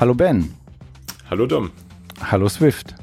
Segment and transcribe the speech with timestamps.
[0.00, 0.54] Hallo Ben.
[1.28, 1.72] Hallo Dom.
[2.22, 2.94] Hallo Swift.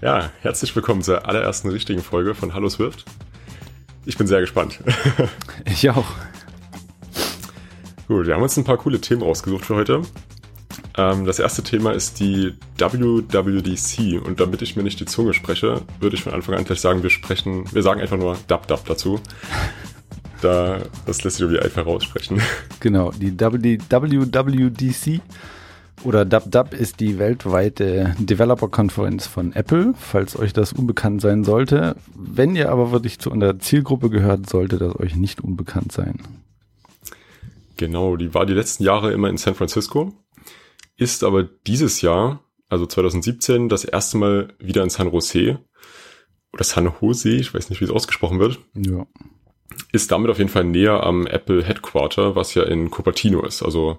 [0.00, 3.04] Ja, herzlich willkommen zur allerersten richtigen Folge von Hallo Swift.
[4.06, 4.80] Ich bin sehr gespannt.
[5.66, 6.06] Ich auch.
[8.08, 10.00] Gut, wir haben uns ein paar coole Themen rausgesucht für heute.
[10.96, 15.82] Ähm, das erste Thema ist die WWDC und damit ich mir nicht die Zunge spreche,
[16.00, 18.86] würde ich von Anfang an gleich sagen, wir sprechen, wir sagen einfach nur Dub Dub
[18.86, 19.20] dazu.
[20.44, 22.40] Da, das lässt sich irgendwie einfach raussprechen.
[22.80, 25.22] Genau, die WWDC
[26.02, 31.96] oder DubDub ist die weltweite Developer-Konferenz von Apple, falls euch das unbekannt sein sollte.
[32.14, 36.20] Wenn ihr aber wirklich zu einer Zielgruppe gehört, sollte das euch nicht unbekannt sein.
[37.78, 40.12] Genau, die war die letzten Jahre immer in San Francisco,
[40.98, 45.58] ist aber dieses Jahr, also 2017, das erste Mal wieder in San Jose
[46.52, 48.58] oder San Jose, ich weiß nicht, wie es ausgesprochen wird.
[48.74, 49.06] Ja.
[49.92, 53.62] Ist damit auf jeden Fall näher am Apple Headquarter, was ja in Cupertino ist.
[53.62, 53.98] Also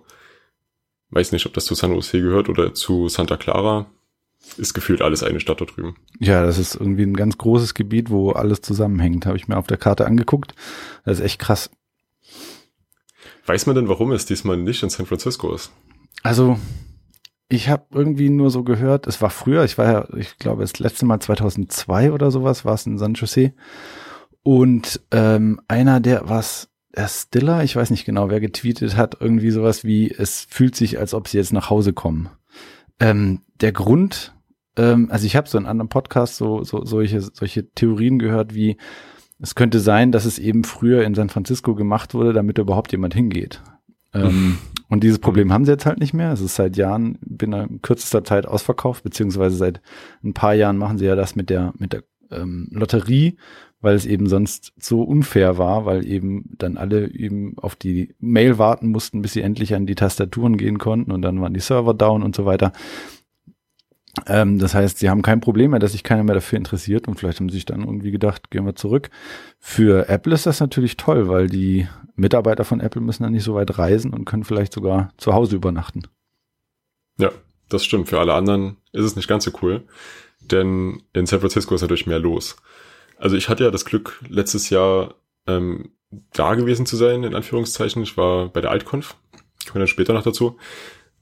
[1.09, 3.87] weiß nicht, ob das zu San Jose gehört oder zu Santa Clara.
[4.57, 5.95] Ist gefühlt alles eine Stadt da drüben.
[6.19, 9.25] Ja, das ist irgendwie ein ganz großes Gebiet, wo alles zusammenhängt.
[9.25, 10.53] Habe ich mir auf der Karte angeguckt.
[11.03, 11.71] Das ist echt krass.
[13.45, 15.71] Weiß man denn, warum es diesmal nicht in San Francisco ist?
[16.23, 16.59] Also,
[17.49, 20.79] ich habe irgendwie nur so gehört, es war früher, ich war ja, ich glaube, das
[20.79, 23.53] letzte Mal 2002 oder sowas war es in San Jose.
[24.47, 29.49] Und ähm, einer, der was, der Stiller, ich weiß nicht genau, wer getweetet hat, irgendwie
[29.49, 32.29] sowas wie, es fühlt sich, als ob sie jetzt nach Hause kommen.
[32.99, 34.35] Ähm, der Grund,
[34.77, 38.77] ähm, also ich habe so in anderen Podcasts so, so solche, solche Theorien gehört, wie
[39.39, 43.15] es könnte sein, dass es eben früher in San Francisco gemacht wurde, damit überhaupt jemand
[43.15, 43.63] hingeht.
[44.13, 46.31] Ähm, und dieses Problem haben sie jetzt halt nicht mehr.
[46.31, 49.81] Es ist seit Jahren binnen kürzester Zeit ausverkauft, beziehungsweise seit
[50.23, 53.37] ein paar Jahren machen sie ja das mit der, mit der ähm, Lotterie,
[53.81, 58.57] weil es eben sonst so unfair war, weil eben dann alle eben auf die Mail
[58.57, 61.93] warten mussten, bis sie endlich an die Tastaturen gehen konnten und dann waren die Server
[61.93, 62.71] down und so weiter.
[64.27, 67.19] Ähm, das heißt, sie haben kein Problem mehr, dass sich keiner mehr dafür interessiert und
[67.19, 69.09] vielleicht haben sie sich dann irgendwie gedacht, gehen wir zurück.
[69.59, 73.55] Für Apple ist das natürlich toll, weil die Mitarbeiter von Apple müssen dann nicht so
[73.55, 76.03] weit reisen und können vielleicht sogar zu Hause übernachten.
[77.17, 77.31] Ja,
[77.69, 78.09] das stimmt.
[78.09, 79.83] Für alle anderen ist es nicht ganz so cool,
[80.51, 82.55] denn in San Francisco ist natürlich mehr los.
[83.17, 85.15] Also ich hatte ja das Glück, letztes Jahr
[85.47, 85.91] ähm,
[86.33, 88.03] da gewesen zu sein, in Anführungszeichen.
[88.03, 89.15] Ich war bei der Altconf,
[89.67, 90.57] kommen dann später noch dazu.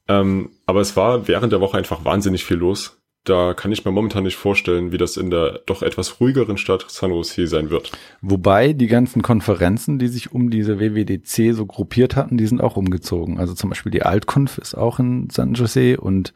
[0.08, 3.00] Ähm, aber es war während der Woche einfach wahnsinnig viel los.
[3.26, 6.86] Da kann ich mir momentan nicht vorstellen, wie das in der doch etwas ruhigeren Stadt
[6.90, 7.92] San Jose sein wird.
[8.22, 12.76] Wobei die ganzen Konferenzen, die sich um diese WWDC so gruppiert hatten, die sind auch
[12.76, 13.40] umgezogen.
[13.40, 16.34] Also zum Beispiel die Altconf ist auch in San Jose und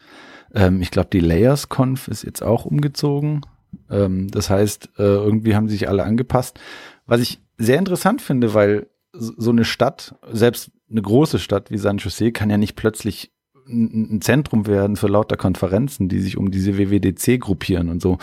[0.54, 3.42] ähm, ich glaube die LayersConf ist jetzt auch umgezogen.
[3.90, 6.60] Ähm, das heißt, äh, irgendwie haben sich alle angepasst.
[7.06, 11.98] Was ich sehr interessant finde, weil so eine Stadt, selbst eine große Stadt wie San
[11.98, 13.32] Jose, kann ja nicht plötzlich
[13.70, 18.18] ein Zentrum werden für lauter Konferenzen, die sich um diese WWDC gruppieren und so.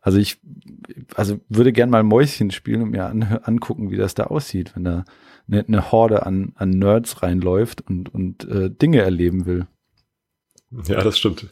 [0.00, 0.38] Also ich,
[1.14, 4.84] also würde gern mal Mäuschen spielen und mir an, angucken, wie das da aussieht, wenn
[4.84, 5.04] da
[5.46, 9.66] eine, eine Horde an, an Nerds reinläuft und, und äh, Dinge erleben will.
[10.70, 11.46] Ja, das stimmt.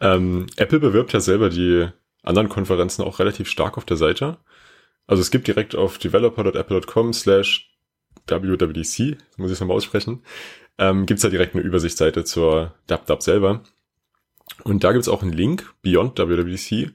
[0.00, 1.88] Ähm, Apple bewirbt ja selber die
[2.22, 4.38] anderen Konferenzen auch relativ stark auf der Seite.
[5.06, 7.70] Also es gibt direkt auf developer.apple.com slash
[8.26, 10.22] WWDC, muss ich es nochmal aussprechen,
[10.78, 13.62] ähm, gibt es da direkt eine Übersichtsseite zur DubDub selber.
[14.64, 16.92] Und da gibt es auch einen Link, Beyond WWDC.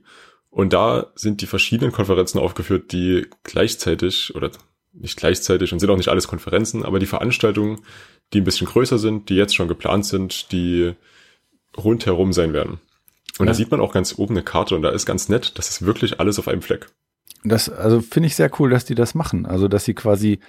[0.50, 4.52] Und da sind die verschiedenen Konferenzen aufgeführt, die gleichzeitig oder
[4.94, 7.82] nicht gleichzeitig und sind auch nicht alles Konferenzen, aber die Veranstaltungen,
[8.34, 10.94] die ein bisschen größer sind, die jetzt schon geplant sind, die
[11.78, 12.80] rundherum sein werden.
[13.40, 13.52] Und ja.
[13.52, 15.86] da sieht man auch ganz oben eine Karte und da ist ganz nett, das ist
[15.86, 16.88] wirklich alles auf einem Fleck.
[17.44, 19.48] Das, also finde ich sehr cool, dass die das machen.
[19.48, 20.40] Also, dass sie quasi,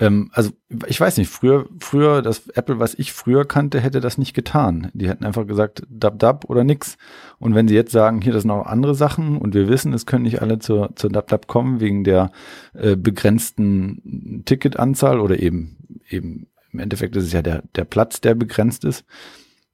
[0.00, 0.50] ähm, also
[0.86, 4.90] ich weiß nicht, früher, früher, das Apple, was ich früher kannte, hätte das nicht getan.
[4.92, 6.96] Die hätten einfach gesagt, dab dab oder nix.
[7.38, 10.06] Und wenn sie jetzt sagen, hier, das sind noch andere Sachen und wir wissen, es
[10.06, 12.32] können nicht alle zur, zur dab dab kommen wegen der
[12.74, 15.76] äh, begrenzten Ticketanzahl oder eben,
[16.08, 19.04] eben, im Endeffekt ist es ja der, der Platz, der begrenzt ist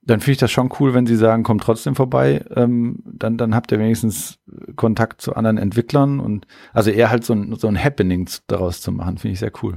[0.07, 2.45] dann finde ich das schon cool, wenn sie sagen, kommt trotzdem vorbei.
[2.55, 4.39] Ähm, dann, dann habt ihr wenigstens
[4.77, 8.93] Kontakt zu anderen Entwicklern und also eher halt so ein, so ein Happening daraus zu
[8.93, 9.75] machen, finde ich sehr cool.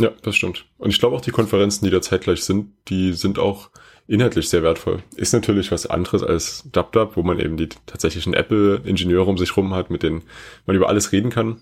[0.00, 0.66] Ja, das stimmt.
[0.78, 3.70] Und ich glaube auch die Konferenzen, die da zeitgleich sind, die sind auch
[4.06, 5.02] inhaltlich sehr wertvoll.
[5.16, 9.74] Ist natürlich was anderes als DubDub, wo man eben die tatsächlichen Apple-Ingenieure um sich rum
[9.74, 10.22] hat, mit denen
[10.66, 11.60] man über alles reden kann.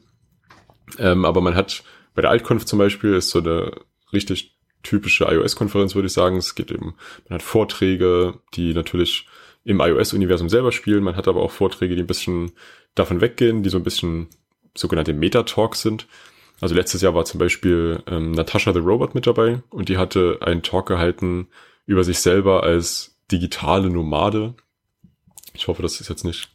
[0.99, 1.83] Ähm, aber man hat
[2.15, 3.73] bei der Altconf zum Beispiel ist so eine
[4.13, 4.56] richtig
[4.87, 6.37] typische iOS-Konferenz, würde ich sagen.
[6.37, 6.95] Es geht eben,
[7.29, 9.27] man hat Vorträge, die natürlich
[9.65, 11.03] im iOS-Universum selber spielen.
[11.03, 12.53] Man hat aber auch Vorträge, die ein bisschen
[12.95, 14.29] davon weggehen, die so ein bisschen
[14.75, 16.07] sogenannte Meta-Talks sind.
[16.61, 20.39] Also letztes Jahr war zum Beispiel ähm, Natasha the Robot mit dabei und die hatte
[20.41, 21.49] einen Talk gehalten
[21.85, 24.55] über sich selber als digitale Nomade.
[25.53, 26.51] Ich hoffe, das ist jetzt nicht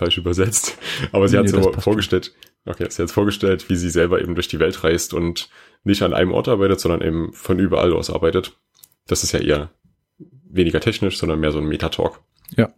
[0.00, 0.78] falsch übersetzt.
[1.12, 2.34] Aber sie Nee, hat so das passt vorgestellt,
[2.66, 5.48] okay, sie hat vorgestellt, wie sie selber eben durch die Welt reist und
[5.84, 8.58] nicht an einem Ort arbeitet, sondern eben von überall aus arbeitet.
[9.06, 9.70] Das ist ja eher
[10.18, 12.20] weniger technisch, sondern mehr so ein Metatalk.
[12.56, 12.72] Ja.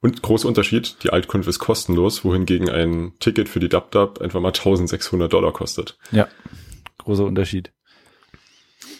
[0.00, 4.48] Und großer Unterschied, die Altkunft ist kostenlos, wohingegen ein Ticket für die DubDub einfach mal
[4.48, 5.98] 1600 Dollar kostet.
[6.12, 6.28] Ja,
[6.98, 7.72] großer Unterschied.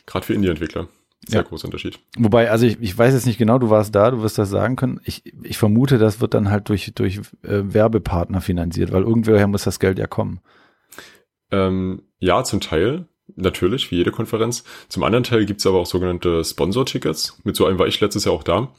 [0.07, 0.89] Gerade für Indie-Entwickler.
[1.29, 1.47] Sehr Ja.
[1.47, 1.99] großer Unterschied.
[2.19, 4.77] Wobei, also ich, ich weiß jetzt nicht genau, du warst da, du wirst das sagen
[4.77, 5.01] können.
[5.05, 9.65] Ich, ich vermute, das wird dann halt durch, durch äh, Werbepartner finanziert, weil irgendwoher muss
[9.65, 10.41] das Geld ja kommen.
[11.51, 14.65] Ähm, ja, zum Teil, natürlich, wie jede Konferenz.
[14.89, 17.41] Zum anderen Teil gibt's aber auch sogenannte Sponsor-Tickets.
[17.45, 18.73] Mit so einem war ich letztes Jahr auch da.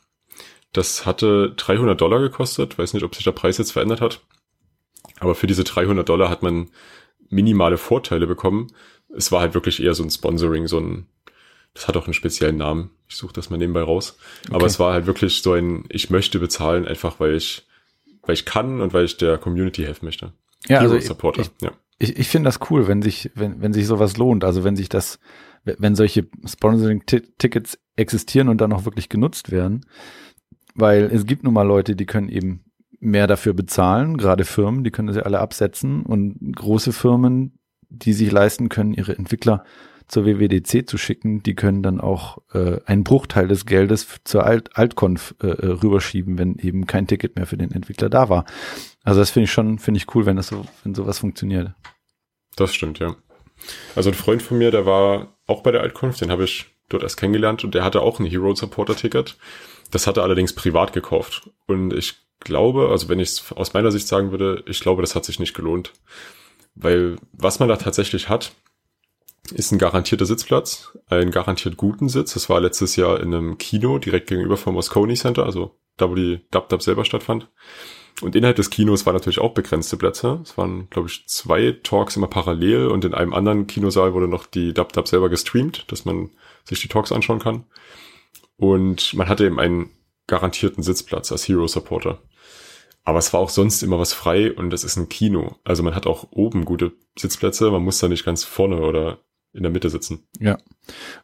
[0.73, 2.77] Das hatte 300 Dollar gekostet.
[2.77, 4.21] Weiß nicht, ob sich der Preis jetzt verändert hat.
[5.19, 6.69] Aber für diese 300 Dollar hat man
[7.29, 8.67] minimale Vorteile bekommen.
[9.15, 11.07] Es war halt wirklich eher so ein Sponsoring, so ein,
[11.77, 12.89] das hat auch einen speziellen Namen.
[13.07, 14.17] Ich suche das mal nebenbei raus.
[14.47, 14.65] Aber Okay.
[14.65, 17.67] es war halt wirklich so ein, ich möchte bezahlen, einfach weil ich,
[18.23, 20.33] weil ich kann und weil ich der Community helfen möchte.
[20.67, 21.71] Ja, Hero also Supporter, ich, ja.
[21.99, 24.43] ich, ich finde das cool, wenn sich, wenn, wenn sich sowas lohnt.
[24.43, 25.19] Also wenn sich das,
[25.65, 29.85] wenn solche Sponsoring-Tickets existieren und dann auch wirklich genutzt werden.
[30.73, 32.63] Weil es gibt nun mal Leute, die können eben
[32.99, 37.59] mehr dafür bezahlen, gerade Firmen, die können das ja alle absetzen und große Firmen,
[37.89, 39.63] die sich leisten können, ihre Entwickler
[40.07, 44.77] zur WWDC zu schicken, die können dann auch äh, einen Bruchteil des Geldes zur Alt
[44.77, 48.45] Altconf äh, äh, rüberschieben, wenn eben kein Ticket mehr für den Entwickler da war.
[49.03, 51.73] Also das finde ich schon, finde ich cool, wenn das so, wenn sowas funktioniert.
[52.55, 53.15] Das stimmt, ja.
[53.95, 57.03] Also ein Freund von mir, der war auch bei der Altkunft, den habe ich dort
[57.03, 59.37] erst kennengelernt und der hatte auch ein Hero Supporter Ticket.
[59.91, 61.49] Das hat er allerdings privat gekauft.
[61.65, 65.15] Und ich glaube, also wenn ich es aus meiner Sicht sagen würde, ich glaube, das
[65.15, 65.93] hat sich nicht gelohnt.
[66.75, 68.51] Weil was man da tatsächlich hat,
[69.53, 72.33] ist ein garantierter Sitzplatz, einen garantiert guten Sitz.
[72.33, 76.15] Das war letztes Jahr in einem Kino direkt gegenüber vom Moscone Center, also da, wo
[76.15, 77.49] die DubDub selber stattfand.
[78.21, 80.39] Und innerhalb des Kinos waren natürlich auch begrenzte Plätze.
[80.41, 84.47] Es waren, glaube ich, zwei Talks immer parallel und in einem anderen Kinosaal wurde noch
[84.47, 86.31] die DubDub selber gestreamt, dass man
[86.63, 87.65] sich die Talks anschauen kann.
[88.57, 89.91] Und man hatte eben einen
[90.25, 92.19] garantierten Sitzplatz als Hero Supporter.
[93.03, 95.55] Aber es war auch sonst immer was frei und das ist ein Kino.
[95.63, 99.19] Also man hat auch oben gute Sitzplätze, man muss da nicht ganz vorne oder
[99.53, 100.27] in der Mitte sitzen.
[100.39, 100.57] Ja.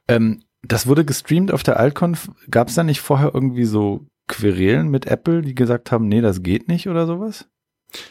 [0.08, 2.32] Ähm, das wurde gestreamt auf der Altconf.
[2.50, 6.42] Gab es da nicht vorher irgendwie so Querelen mit Apple, die gesagt haben, nee, das
[6.42, 7.48] geht nicht oder sowas?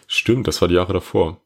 [0.07, 1.41] Stimmt, das war die Jahre davor.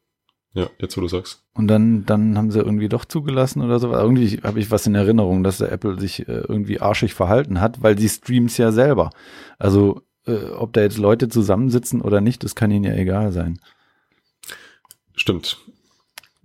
[0.53, 1.43] Ja, jetzt wo du sagst.
[1.53, 3.91] Und dann, dann haben sie irgendwie doch zugelassen oder so.
[3.91, 7.83] Irgendwie habe ich was in Erinnerung, dass der Apple sich äh, irgendwie arschig verhalten hat,
[7.83, 9.11] weil sie streams ja selber.
[9.59, 13.59] Also äh, ob da jetzt Leute zusammensitzen oder nicht, das kann ihnen ja egal sein.
[15.15, 15.57] Stimmt.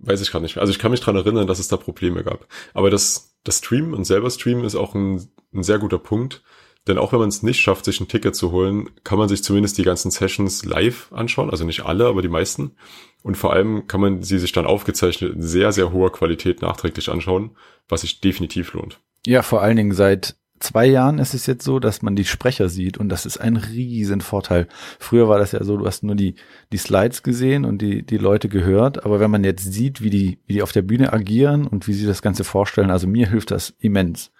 [0.05, 0.61] Weiß ich gar nicht mehr.
[0.61, 2.47] Also ich kann mich dran erinnern, dass es da Probleme gab.
[2.73, 6.43] Aber das, das Streamen und selber Streamen ist auch ein, ein sehr guter Punkt.
[6.87, 9.41] Denn auch wenn man es nicht schafft, sich ein Ticket zu holen, kann man sich
[9.41, 11.49] zumindest die ganzen Sessions live anschauen.
[11.49, 12.75] Also nicht alle, aber die meisten.
[13.21, 17.09] Und vor allem kann man sie sich dann aufgezeichnet in sehr, sehr hoher Qualität nachträglich
[17.09, 17.55] anschauen,
[17.87, 18.99] was sich definitiv lohnt.
[19.25, 22.69] Ja, vor allen Dingen seit zwei Jahren ist es jetzt so, dass man die Sprecher
[22.69, 24.67] sieht und das ist ein riesen Vorteil.
[24.99, 26.35] Früher war das ja so, du hast nur die,
[26.71, 30.39] die Slides gesehen und die, die Leute gehört, aber wenn man jetzt sieht, wie die,
[30.47, 33.51] wie die auf der Bühne agieren und wie sie das Ganze vorstellen, also mir hilft
[33.51, 34.31] das immens.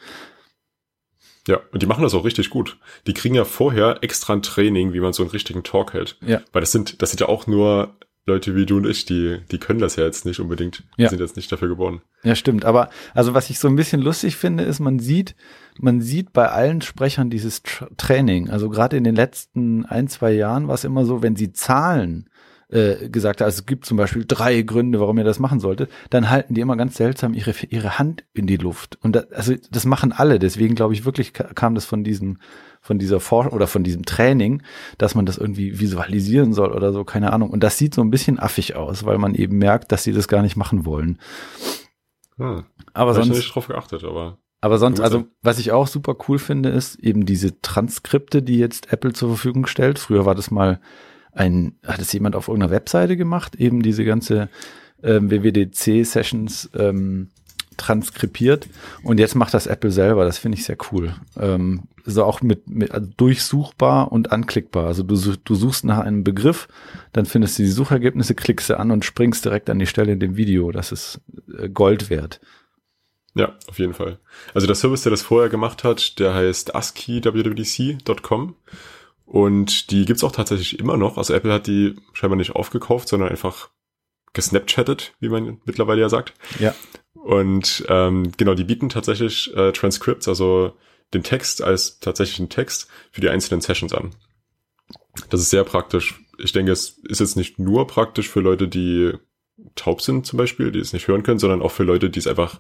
[1.48, 2.78] Ja, und die machen das auch richtig gut.
[3.06, 6.18] Die kriegen ja vorher extra ein Training, wie man so einen richtigen Talk hält.
[6.26, 6.42] Ja.
[6.54, 9.58] Weil das sind, das sind ja auch nur Leute wie du und ich, die, die
[9.58, 10.84] können das ja jetzt nicht unbedingt.
[10.98, 11.10] Die Ja.
[11.10, 12.02] sind jetzt nicht dafür geboren.
[12.24, 12.64] Ja, stimmt.
[12.64, 15.36] Aber also was ich so ein bisschen lustig finde, ist, man sieht,
[15.78, 18.50] man sieht bei allen Sprechern dieses Tra Training.
[18.50, 22.30] Also gerade in den letzten ein, zwei Jahren war es immer so, wenn sie Zahlen
[22.74, 25.92] äh, gesagt haben, also es gibt zum Beispiel drei Gründe, warum ihr das machen solltet,
[26.10, 28.98] dann halten die immer ganz seltsam ihre, ihre Hand in die Luft.
[29.02, 30.40] Und das, also das machen alle.
[30.40, 32.38] Deswegen glaube ich wirklich ka- kam das von diesem
[32.82, 34.62] von dieser Forschung oder von diesem Training,
[34.98, 37.50] dass man das irgendwie visualisieren soll oder so, keine Ahnung.
[37.50, 40.28] Und das sieht so ein bisschen affig aus, weil man eben merkt, dass sie das
[40.28, 41.18] gar nicht machen wollen.
[42.36, 42.66] Hm.
[42.94, 46.16] Aber Hab ich sonst, nicht drauf geachtet, aber aber sonst, also was ich auch super
[46.28, 50.00] cool finde, ist eben diese Transkripte, die jetzt Apple zur Verfügung stellt.
[50.00, 50.80] Früher war das mal
[51.34, 54.50] ein, hat es jemand auf irgendeiner Webseite gemacht, eben diese ganze
[55.04, 57.30] ähm, WWDC-Sessions ähm,
[57.78, 58.68] transkribiert.
[59.04, 60.26] Und jetzt macht das Apple selber.
[60.26, 61.16] Das finde ich sehr cool.
[61.38, 64.88] Ähm, so auch mit, mit also durchsuchbar und anklickbar.
[64.88, 66.68] Also du, du suchst nach einem Begriff,
[67.14, 70.20] dann findest du die Suchergebnisse, klickst du an und springst direkt an die Stelle in
[70.20, 70.72] dem Video.
[70.72, 71.22] Das ist
[71.58, 72.40] äh, Gold wert.
[73.36, 74.20] ja, auf jeden Fall.
[74.54, 78.56] Also der Service, der das vorher gemacht hat, der heißt ASCII.wwdc.com
[79.26, 81.18] und die gibt's auch tatsächlich immer noch.
[81.18, 83.70] Also Apple hat die scheinbar nicht aufgekauft, sondern einfach
[84.34, 86.34] gesnapchattet, wie man mittlerweile ja sagt.
[86.60, 86.76] Ja.
[87.14, 90.74] Und ähm, genau, die bieten tatsächlich äh, Transcripts, also
[91.14, 94.16] den Text als tatsächlichen Text für die einzelnen Sessions an.
[95.30, 96.20] Das ist sehr praktisch.
[96.40, 99.14] Ich denke, es ist jetzt nicht nur praktisch für Leute, die
[99.76, 102.28] taub sind zum Beispiel, die es nicht hören können, sondern auch für Leute, die es
[102.28, 102.60] einfach,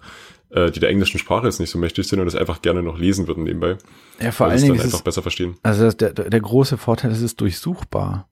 [0.50, 2.97] äh, die der englischen Sprache jetzt nicht so mächtig sind und es einfach gerne noch
[2.97, 3.77] lesen würden nebenbei.
[4.19, 5.57] Ja, vor allen Dingen dann ist einfach es, besser verstehen.
[5.63, 8.29] also das, der, der große Vorteil ist, es ist durchsuchbar.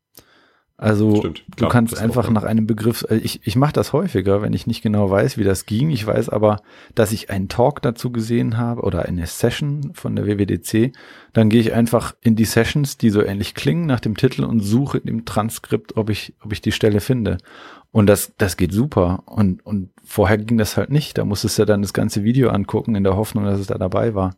[0.82, 4.54] Also Stimmt, du kannst einfach nach einem Begriff, äh, ich, ich mache das häufiger, wenn
[4.54, 5.92] ich nicht genau weiß, wie das ging.
[5.92, 6.60] Ich weiß aber,
[6.96, 10.92] dass ich einen Talk dazu gesehen habe oder eine Session von der WWDC.
[11.34, 14.62] Dann gehe ich einfach in die Sessions, die so ähnlich klingen, nach dem Titel und
[14.62, 17.38] suche im Transkript, ob ich, ob ich die Stelle finde.
[17.92, 19.22] Und das, das geht super.
[19.28, 21.16] Und, und vorher ging das halt nicht.
[21.16, 24.16] Da musstest du dann das ganze Video angucken, in der Hoffnung, dass es da dabei
[24.16, 24.36] war.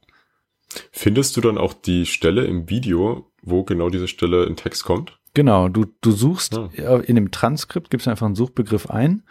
[0.91, 5.19] Findest du dann auch die Stelle im Video, wo genau diese Stelle in Text kommt?
[5.33, 9.23] Genau, du, du suchst äh, in dem Transkript, gibst einfach einen Suchbegriff ein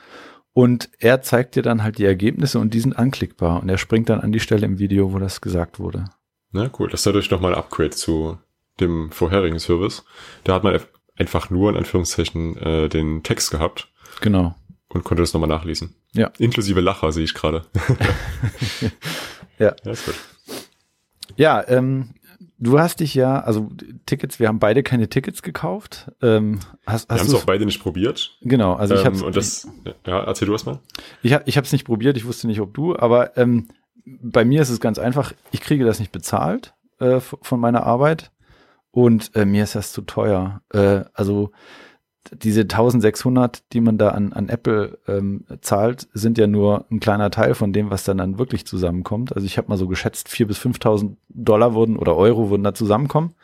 [0.52, 4.08] und er zeigt dir dann halt die Ergebnisse und die sind anklickbar und er springt
[4.08, 6.04] dann an die Stelle im Video, wo das gesagt wurde.
[6.50, 8.38] Na cool, das ist dadurch nochmal ein Upgrade zu
[8.80, 10.04] dem vorherigen Service.
[10.44, 10.78] Da hat man
[11.16, 13.88] einfach nur in Anführungszeichen äh, den Text gehabt
[14.20, 14.54] Genau.
[14.88, 15.94] und konnte das nochmal nachlesen.
[16.14, 16.30] Ja.
[16.38, 17.62] Inklusive Lacher sehe ich gerade.
[19.58, 19.76] Ja.
[19.84, 20.14] Ja, ist gut.
[21.36, 22.14] Ja, ähm,
[22.62, 23.68] du hast dich ja, also
[24.06, 26.10] Tickets, wir haben beide keine Tickets gekauft.
[26.22, 28.36] Ähm, hast, Wir haben hast es auch beide nicht probiert.
[28.42, 29.68] Genau, also ich ähm, habe und das,
[30.06, 30.78] ja, erzähl du es mal.
[31.22, 33.68] Ich, hab- ich habe es nicht probiert, ich wusste nicht, ob du, aber ähm,
[34.04, 38.30] bei mir ist es ganz einfach, ich kriege das nicht bezahlt äh, von meiner Arbeit
[38.90, 40.60] und äh, mir ist das zu teuer.
[40.72, 41.50] Äh, also
[42.30, 47.30] diese 1600, die man da an, an Apple ähm, zahlt, sind ja nur ein kleiner
[47.30, 49.34] Teil von dem, was dann dann wirklich zusammenkommt.
[49.34, 52.74] Also ich habe mal so geschätzt, 4.000 bis 5.000 Dollar wurden oder Euro würden da
[52.74, 53.34] zusammenkommen.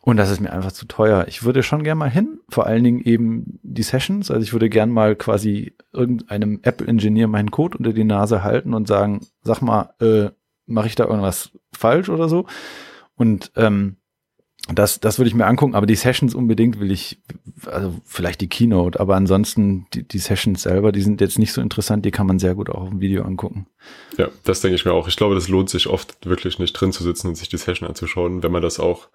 [0.00, 1.24] Und das ist mir einfach zu teuer.
[1.26, 4.30] Ich würde schon gern mal hin, vor allen Dingen eben die Sessions.
[4.30, 8.86] Also ich würde gern mal quasi irgendeinem Apple-Ingenieur meinen Code unter die Nase halten und
[8.86, 10.30] sagen, sag mal, äh,
[10.66, 12.46] mache ich da irgendwas falsch oder so?
[13.16, 13.96] Und ähm,
[14.74, 17.18] das, das würde ich mir angucken, aber die Sessions unbedingt will ich,
[17.66, 21.60] also vielleicht die Keynote, aber ansonsten die, die Sessions selber, die sind jetzt nicht so
[21.60, 23.66] interessant, die kann man sehr gut auch auf dem Video angucken.
[24.16, 25.06] Ja, das denke ich mir auch.
[25.08, 27.88] Ich glaube, das lohnt sich oft wirklich nicht drin zu sitzen und sich die Session
[27.88, 29.08] anzuschauen, wenn man das auch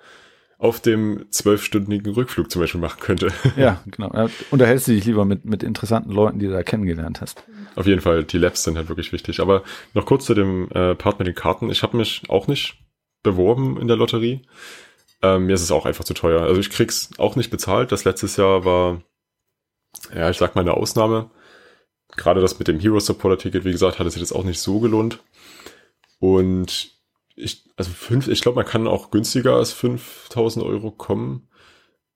[0.58, 3.30] auf dem zwölfstündigen Rückflug zum Beispiel machen könnte.
[3.58, 4.12] Ja, genau.
[4.14, 7.44] Ja, Unterhältst du dich lieber mit, mit interessanten Leuten, die du da kennengelernt hast.
[7.76, 9.40] Auf jeden Fall, die Labs sind halt wirklich wichtig.
[9.40, 9.64] Aber
[9.96, 11.72] noch kurz zu dem äh, Part mit den Karten.
[11.72, 12.78] Ich habe mich auch nicht
[13.24, 14.42] beworben in der Lotterie.
[15.22, 16.42] Ähm, mir ist es auch einfach zu teuer.
[16.42, 17.92] Also ich krieg's auch nicht bezahlt.
[17.92, 19.02] Das letztes Jahr war,
[20.16, 21.30] ja, ich sag mal eine Ausnahme.
[22.18, 24.60] Gerade das mit dem Hero Supporter Ticket, wie gesagt, hat es sich jetzt auch nicht
[24.60, 25.24] so gelohnt.
[26.20, 26.92] Und
[27.36, 31.48] ich, also fünf, ich glaube, man kann auch günstiger als 5000 Euro kommen.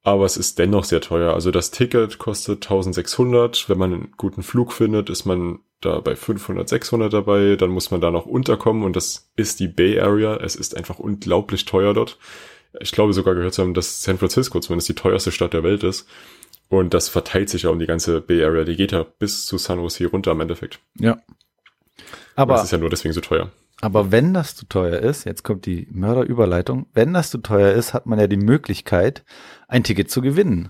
[0.04, 1.34] Aber es ist dennoch sehr teuer.
[1.34, 3.68] Also das Ticket kostet 1600.
[3.70, 7.56] Wenn man einen guten Flug findet, ist man da bei 500, 600 dabei.
[7.56, 10.36] Dann muss man da noch unterkommen und das ist die Bay Area.
[10.38, 12.20] Es ist einfach unglaublich teuer dort.
[12.80, 15.84] Ich glaube sogar gehört zu haben, dass San Francisco zumindest die teuerste Stadt der Welt
[15.84, 16.08] ist.
[16.68, 18.64] Und das verteilt sich ja um die ganze Bay Area.
[18.64, 20.80] Die geht ja bis zu San Jose runter im Endeffekt.
[21.00, 21.18] Ja.
[22.36, 23.52] Aber das ist ja nur deswegen so teuer.
[23.82, 27.94] aber wenn das zu teuer ist, jetzt kommt die Mörderüberleitung, wenn das zu teuer ist,
[27.94, 29.24] hat man ja die Möglichkeit,
[29.68, 30.70] ein Ticket zu gewinnen.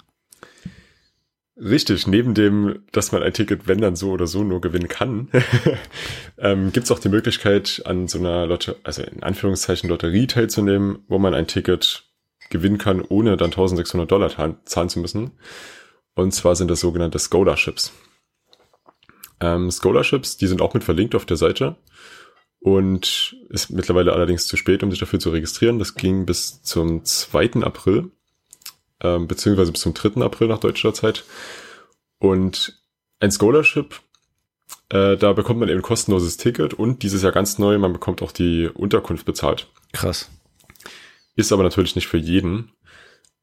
[1.57, 5.29] Richtig, neben dem, dass man ein Ticket, wenn dann so oder so nur gewinnen kann,
[6.37, 10.99] ähm, gibt es auch die Möglichkeit, an so einer Lotte, also in Anführungszeichen Lotterie teilzunehmen,
[11.07, 12.03] wo man ein Ticket
[12.49, 15.31] gewinnen kann, ohne dann 1600 Dollar zahlen zu müssen.
[16.13, 17.93] Und zwar sind das sogenannte Scholarships.
[19.39, 21.77] Ähm, Scholarships, die sind auch mit verlinkt auf der Seite
[22.59, 25.79] und ist mittlerweile allerdings zu spät, um sich dafür zu registrieren.
[25.79, 27.63] Das ging bis zum 2.
[27.63, 28.11] April
[29.05, 30.21] ähm, beziehungsweise bis zum 3.
[30.21, 31.23] April nach deutscher Zeit.
[32.19, 32.81] Und
[33.19, 34.01] ein Scholarship,
[34.89, 38.21] äh, da bekommt man eben ein kostenloses Ticket und dieses Jahr ganz neu, man bekommt
[38.21, 39.67] auch die Unterkunft bezahlt.
[39.93, 40.29] Krass.
[41.35, 42.71] Ist aber natürlich nicht für jeden.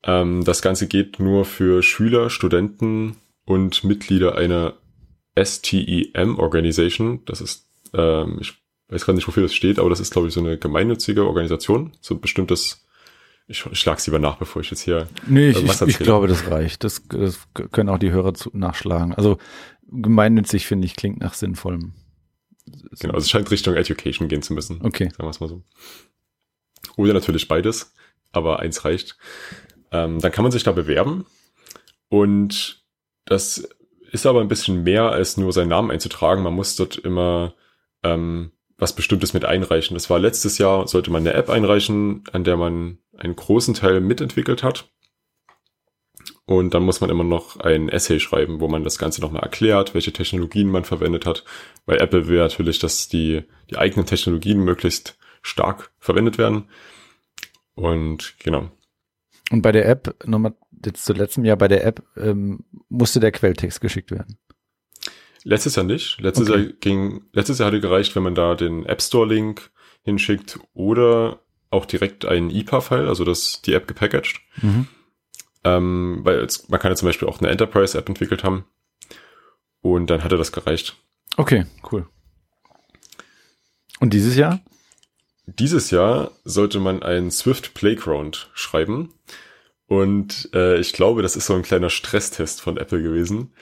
[0.02, 4.74] Ähm, das Ganze geht nur für Schüler, Studenten und Mitglieder einer
[5.38, 7.24] STEM-Organisation.
[7.24, 8.54] Das ist, ähm, ich
[8.88, 11.92] weiß gerade nicht, wofür das steht, aber das ist, glaube ich, so eine gemeinnützige Organisation.
[12.00, 12.81] So ein bestimmtes,
[13.52, 16.50] ich, ich schlag's lieber nach, bevor ich jetzt hier Nee, ich, ich, ich glaube, das
[16.50, 16.84] reicht.
[16.84, 17.38] Das, das
[17.70, 19.14] können auch die Hörer zu, nachschlagen.
[19.14, 19.38] Also
[19.86, 21.92] gemeinnützig, finde ich, klingt nach sinnvollem.
[22.98, 24.80] Genau, also es scheint Richtung Education gehen zu müssen.
[24.82, 25.10] Okay.
[25.10, 25.62] Sagen wir es mal so.
[26.96, 27.94] Oder natürlich beides,
[28.32, 29.18] aber eins reicht.
[29.90, 31.26] Ähm, dann kann man sich da bewerben
[32.08, 32.82] und
[33.26, 33.68] das
[34.10, 36.42] ist aber ein bisschen mehr als nur seinen Namen einzutragen.
[36.42, 37.54] Man muss dort immer
[38.02, 39.94] ähm, was Bestimmtes mit einreichen.
[39.94, 44.00] Das war letztes Jahr, sollte man eine App einreichen, an der man einen großen Teil
[44.00, 44.90] mitentwickelt hat.
[46.46, 49.94] Und dann muss man immer noch ein Essay schreiben, wo man das Ganze nochmal erklärt,
[49.94, 51.44] welche Technologien man verwendet hat.
[51.86, 56.64] Weil Apple will natürlich, dass die, die eigenen Technologien möglichst stark verwendet werden.
[57.74, 58.68] Und genau.
[59.52, 63.30] Und bei der App, nochmal jetzt zu letztem Jahr, bei der App ähm, musste der
[63.30, 64.38] Quelltext geschickt werden.
[65.44, 66.20] Letztes Jahr nicht.
[66.20, 66.62] Letztes okay.
[66.62, 69.70] Jahr ging, letztes Jahr hatte gereicht, wenn man da den App Store Link
[70.02, 74.40] hinschickt oder auch direkt einen IPA-File, also das, die App gepackaged.
[74.60, 74.86] Mhm.
[75.64, 78.64] Ähm, weil jetzt, man kann ja zum Beispiel auch eine Enterprise-App entwickelt haben.
[79.80, 80.96] Und dann hatte das gereicht.
[81.36, 82.06] Okay, cool.
[84.00, 84.60] Und dieses Jahr?
[85.46, 89.14] Dieses Jahr sollte man einen Swift Playground schreiben.
[89.86, 93.52] Und äh, ich glaube, das ist so ein kleiner Stresstest von Apple gewesen,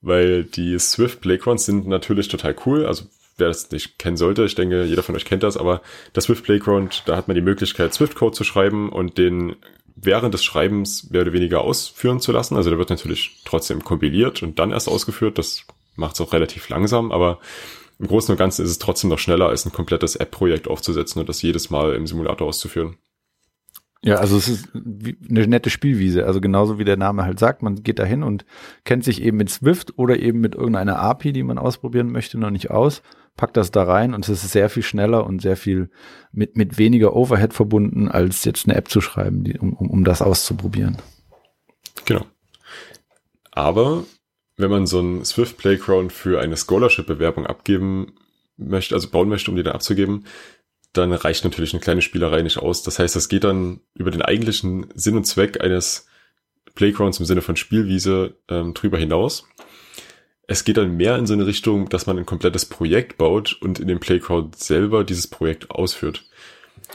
[0.00, 2.86] weil die Swift Playgrounds sind natürlich total cool.
[2.86, 3.04] Also
[3.36, 5.80] wer das nicht kennen sollte, ich denke, jeder von euch kennt das, aber
[6.12, 9.56] das Swift Playground, da hat man die Möglichkeit, Swift-Code zu schreiben und den
[10.00, 12.56] während des Schreibens mehr oder weniger ausführen zu lassen.
[12.56, 15.38] Also der wird natürlich trotzdem kompiliert und dann erst ausgeführt.
[15.38, 15.64] Das
[15.96, 17.40] macht es auch relativ langsam, aber
[17.98, 21.28] im Großen und Ganzen ist es trotzdem noch schneller, als ein komplettes App-Projekt aufzusetzen und
[21.28, 22.96] das jedes Mal im Simulator auszuführen.
[24.02, 26.24] Ja, also es ist eine nette Spielwiese.
[26.24, 28.44] Also genauso wie der Name halt sagt, man geht da hin und
[28.84, 32.50] kennt sich eben mit Swift oder eben mit irgendeiner API, die man ausprobieren möchte, noch
[32.50, 33.02] nicht aus,
[33.36, 35.90] packt das da rein und es ist sehr viel schneller und sehr viel
[36.32, 40.04] mit, mit weniger Overhead verbunden, als jetzt eine App zu schreiben, die, um, um, um
[40.04, 40.98] das auszuprobieren.
[42.04, 42.24] Genau.
[43.50, 44.04] Aber
[44.56, 48.14] wenn man so ein Swift Playground für eine Scholarship-Bewerbung abgeben
[48.56, 50.24] möchte, also bauen möchte, um die dann abzugeben,
[50.92, 52.82] dann reicht natürlich eine kleine Spielerei nicht aus.
[52.82, 56.06] Das heißt, das geht dann über den eigentlichen Sinn und Zweck eines
[56.74, 59.46] Playgrounds im Sinne von Spielwiese ähm, drüber hinaus.
[60.46, 63.80] Es geht dann mehr in so eine Richtung, dass man ein komplettes Projekt baut und
[63.80, 66.24] in dem Playground selber dieses Projekt ausführt.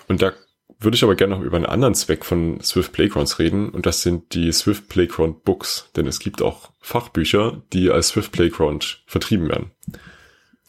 [0.08, 0.34] Und da
[0.80, 4.02] würde ich aber gerne noch über einen anderen Zweck von Swift Playgrounds reden und das
[4.02, 9.50] sind die Swift Playground Books, denn es gibt auch Fachbücher, die als Swift Playground vertrieben
[9.50, 9.72] werden.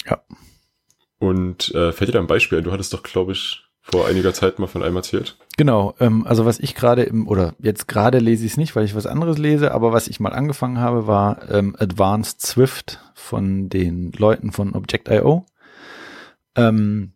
[0.05, 0.23] Ja.
[1.25, 2.65] Und äh, fällt dir da ein Beispiel ein?
[2.65, 5.37] Du hattest doch, glaube ich, vor einiger Zeit mal von einem erzählt.
[5.57, 8.85] Genau, ähm, also was ich gerade im, oder jetzt gerade lese ich es nicht, weil
[8.85, 13.69] ich was anderes lese, aber was ich mal angefangen habe, war ähm, Advanced Swift von
[13.69, 15.45] den Leuten von Object.io.
[16.57, 17.13] Ähm,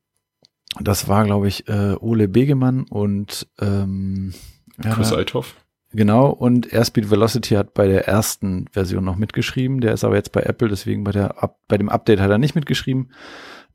[0.80, 4.34] das war, glaube ich, äh, Ole Begemann und ähm,
[4.80, 5.54] Chris Althoff.
[5.92, 9.80] Genau, und Airspeed Velocity hat bei der ersten Version noch mitgeschrieben.
[9.80, 11.34] Der ist aber jetzt bei Apple, deswegen bei, der,
[11.66, 13.10] bei dem Update hat er nicht mitgeschrieben.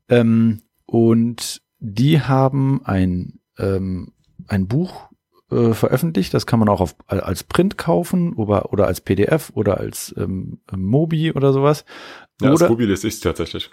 [0.08, 4.12] Ähm, und die haben ein, ähm,
[4.46, 5.08] ein Buch
[5.50, 6.34] äh, veröffentlicht.
[6.34, 10.60] Das kann man auch auf, als Print kaufen oder, oder als PDF oder als ähm,
[10.74, 11.84] Mobi oder sowas.
[12.40, 13.70] Ja, oder, als Mobi lese ich tatsächlich.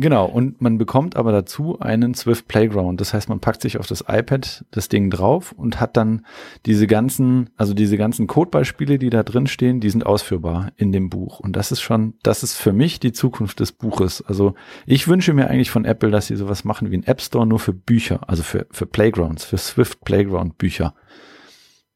[0.00, 3.00] Genau, und man bekommt aber dazu einen Swift Playground.
[3.00, 6.24] Das heißt, man packt sich auf das iPad das Ding drauf und hat dann
[6.66, 11.10] diese ganzen, also diese ganzen Codebeispiele, die da drin stehen, die sind ausführbar in dem
[11.10, 11.40] Buch.
[11.40, 14.22] Und das ist schon, das ist für mich die Zukunft des Buches.
[14.22, 14.54] Also
[14.86, 17.58] ich wünsche mir eigentlich von Apple, dass sie sowas machen wie ein App Store nur
[17.58, 20.94] für Bücher, also für, für Playgrounds, für Swift Playground Bücher.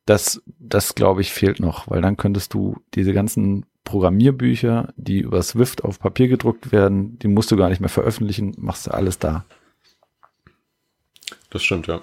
[0.07, 5.43] Das, das glaube ich fehlt noch, weil dann könntest du diese ganzen Programmierbücher, die über
[5.43, 9.19] Swift auf Papier gedruckt werden, die musst du gar nicht mehr veröffentlichen, machst du alles
[9.19, 9.45] da.
[11.51, 12.01] Das stimmt, ja.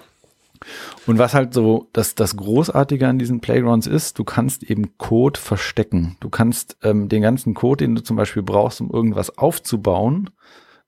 [1.06, 5.40] Und was halt so das, das Großartige an diesen Playgrounds ist, du kannst eben Code
[5.40, 6.16] verstecken.
[6.20, 10.30] Du kannst ähm, den ganzen Code, den du zum Beispiel brauchst, um irgendwas aufzubauen,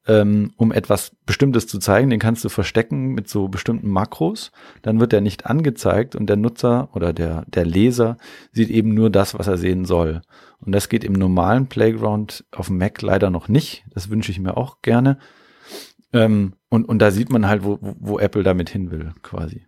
[0.07, 4.51] ähm, um etwas Bestimmtes zu zeigen, den kannst du verstecken mit so bestimmten Makros.
[4.83, 8.17] Dann wird der nicht angezeigt und der Nutzer oder der, der Leser
[8.53, 10.23] sieht eben nur das, was er sehen soll.
[10.59, 13.85] Und das geht im normalen Playground auf dem Mac leider noch nicht.
[13.91, 15.19] Das wünsche ich mir auch gerne.
[16.13, 19.67] Ähm, und, und da sieht man halt, wo, wo Apple damit hin will, quasi.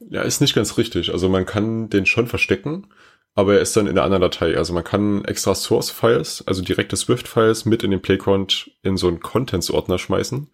[0.00, 1.12] Ja, ist nicht ganz richtig.
[1.12, 2.88] Also man kann den schon verstecken,
[3.34, 4.56] aber er ist dann in einer anderen Datei.
[4.56, 9.20] Also man kann extra Source-Files, also direkte Swift-Files mit in den Playground in so einen
[9.20, 10.48] Contents-Ordner schmeißen.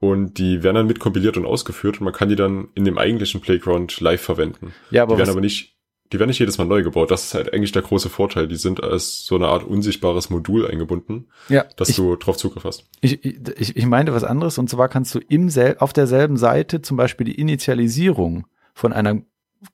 [0.00, 2.96] Und die werden dann mit kompiliert und ausgeführt und man kann die dann in dem
[2.96, 4.72] eigentlichen Playground live verwenden.
[4.90, 5.76] Ja, aber die werden aber nicht,
[6.10, 7.10] die werden nicht jedes Mal neu gebaut.
[7.10, 8.48] Das ist halt eigentlich der große Vorteil.
[8.48, 12.64] Die sind als so eine Art unsichtbares Modul eingebunden, ja, dass ich, du drauf Zugriff
[12.64, 12.86] hast.
[13.02, 16.80] Ich, ich, ich meinte was anderes und zwar kannst du im sel auf derselben Seite
[16.80, 19.26] zum Beispiel die Initialisierung von einem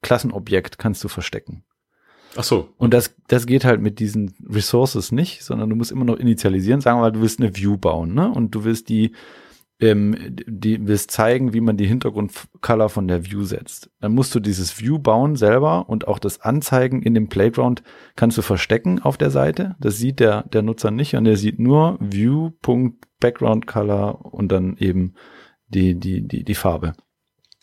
[0.03, 1.63] Klassenobjekt kannst du verstecken.
[2.37, 2.69] Ach so.
[2.77, 6.81] Und das, das geht halt mit diesen Resources nicht, sondern du musst immer noch initialisieren.
[6.81, 8.31] Sagen wir mal, du willst eine View bauen, ne?
[8.31, 9.13] Und du willst die,
[9.81, 10.15] ähm,
[10.47, 13.91] die willst zeigen, wie man die Hintergrundcolor von der View setzt.
[14.01, 17.83] Dann musst du dieses View bauen selber und auch das Anzeigen in dem Playground
[18.17, 19.77] kannst du verstecken auf der Seite.
[19.81, 25.15] Das sieht der, der Nutzer nicht und der sieht nur View.backgroundcolor und dann eben
[25.69, 26.95] die, die, die, die Farbe.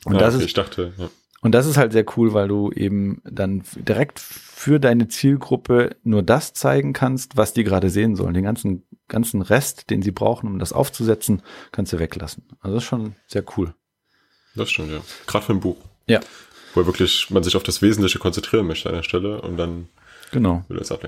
[0.05, 1.09] Und ah, das okay, ist, ich dachte, ja.
[1.43, 6.23] Und das ist halt sehr cool, weil du eben dann direkt für deine Zielgruppe nur
[6.23, 8.33] das zeigen kannst, was die gerade sehen sollen.
[8.33, 11.41] Den ganzen, ganzen Rest, den sie brauchen, um das aufzusetzen,
[11.73, 12.45] kannst du weglassen.
[12.61, 13.75] Also das ist schon sehr cool.
[14.55, 15.01] Das stimmt, ja.
[15.27, 15.77] Gerade für ein Buch.
[16.07, 16.21] Ja.
[16.75, 19.89] Wo wirklich man sich auf das Wesentliche konzentrieren möchte an der Stelle und dann
[20.33, 20.63] Genau.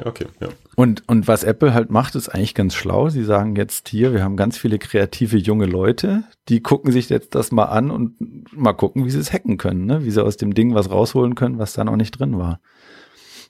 [0.05, 0.49] Okay, ja.
[0.75, 3.09] Und, und was Apple halt macht, ist eigentlich ganz schlau.
[3.09, 7.33] Sie sagen jetzt hier, wir haben ganz viele kreative junge Leute, die gucken sich jetzt
[7.33, 10.05] das mal an und mal gucken, wie sie es hacken können, ne?
[10.05, 12.61] wie sie aus dem Ding was rausholen können, was da noch nicht drin war.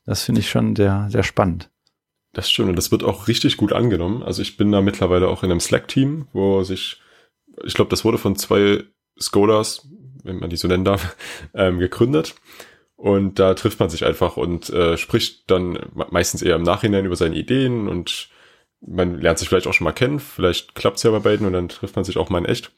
[0.06, 1.70] Das finde ich schon sehr, sehr spannend.
[2.32, 4.24] Das stimmt und das wird auch richtig gut angenommen.
[4.24, 7.02] Also ich bin da mittlerweile auch in einem Slack-Team, wo sich,
[7.64, 8.84] ich glaube, das wurde von zwei
[9.20, 9.88] Scholars,
[10.24, 11.16] wenn man die so nennen darf,
[11.54, 12.36] ähm, gegründet.
[12.96, 17.16] Und da trifft man sich einfach und äh, spricht dann meistens eher im Nachhinein über
[17.16, 18.30] seine Ideen und
[18.80, 21.54] man lernt sich vielleicht auch schon mal kennen, vielleicht klappt es ja bei beiden und
[21.54, 22.72] dann trifft man sich auch mal in echt.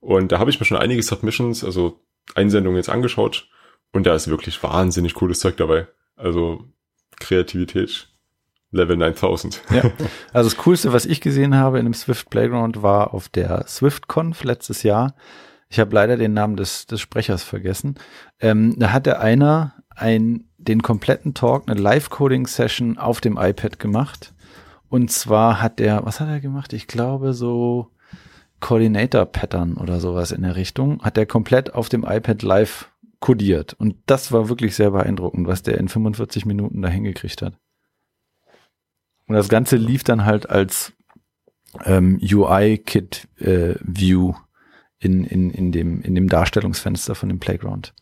[0.00, 2.00] Und da habe ich mir schon einige Submissions, also
[2.34, 3.48] Einsendungen jetzt angeschaut
[3.92, 5.86] und da ist wirklich wahnsinnig cooles Zeug dabei.
[6.16, 6.64] Also
[7.18, 8.08] Kreativität
[8.72, 9.62] Level 9000.
[9.70, 9.90] Ja.
[10.32, 14.44] Also das Coolste, was ich gesehen habe in dem Swift Playground, war auf der SwiftConf
[14.44, 15.14] letztes Jahr.
[15.70, 17.94] Ich habe leider den Namen des, des Sprechers vergessen.
[18.40, 24.34] Ähm, da hatte einer ein, den kompletten Talk, eine Live-Coding-Session auf dem iPad gemacht.
[24.88, 26.72] Und zwar hat der, was hat er gemacht?
[26.72, 27.92] Ich glaube so
[28.58, 33.74] Coordinator-Pattern oder sowas in der Richtung, hat er komplett auf dem iPad live codiert.
[33.74, 37.54] Und das war wirklich sehr beeindruckend, was der in 45 Minuten da hingekriegt hat.
[39.28, 40.94] Und das Ganze lief dann halt als
[41.84, 44.34] ähm, UI-Kit-View äh,
[45.00, 47.92] in, in, in, dem, in dem Darstellungsfenster von dem Playground.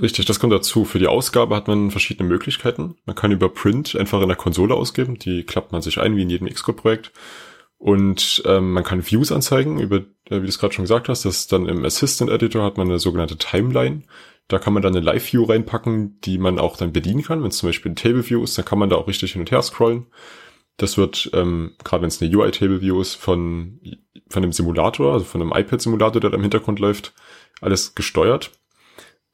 [0.00, 0.84] Richtig, das kommt dazu.
[0.84, 2.96] Für die Ausgabe hat man verschiedene Möglichkeiten.
[3.06, 5.18] Man kann über Print einfach in der Konsole ausgeben.
[5.18, 7.12] Die klappt man sich ein, wie in jedem Xcode-Projekt.
[7.78, 11.24] Und ähm, man kann Views anzeigen, über, äh, wie du es gerade schon gesagt hast.
[11.24, 14.02] Das dann im Assistant Editor hat man eine sogenannte Timeline.
[14.48, 17.42] Da kann man dann eine Live-View reinpacken, die man auch dann bedienen kann.
[17.42, 19.50] Wenn es zum Beispiel ein Table-View ist, dann kann man da auch richtig hin und
[19.50, 20.06] her scrollen.
[20.80, 23.80] Das wird, ähm, gerade wenn es eine UI-Table-View ist, von,
[24.30, 27.12] von dem Simulator, also von einem iPad-Simulator, der da im Hintergrund läuft,
[27.60, 28.50] alles gesteuert.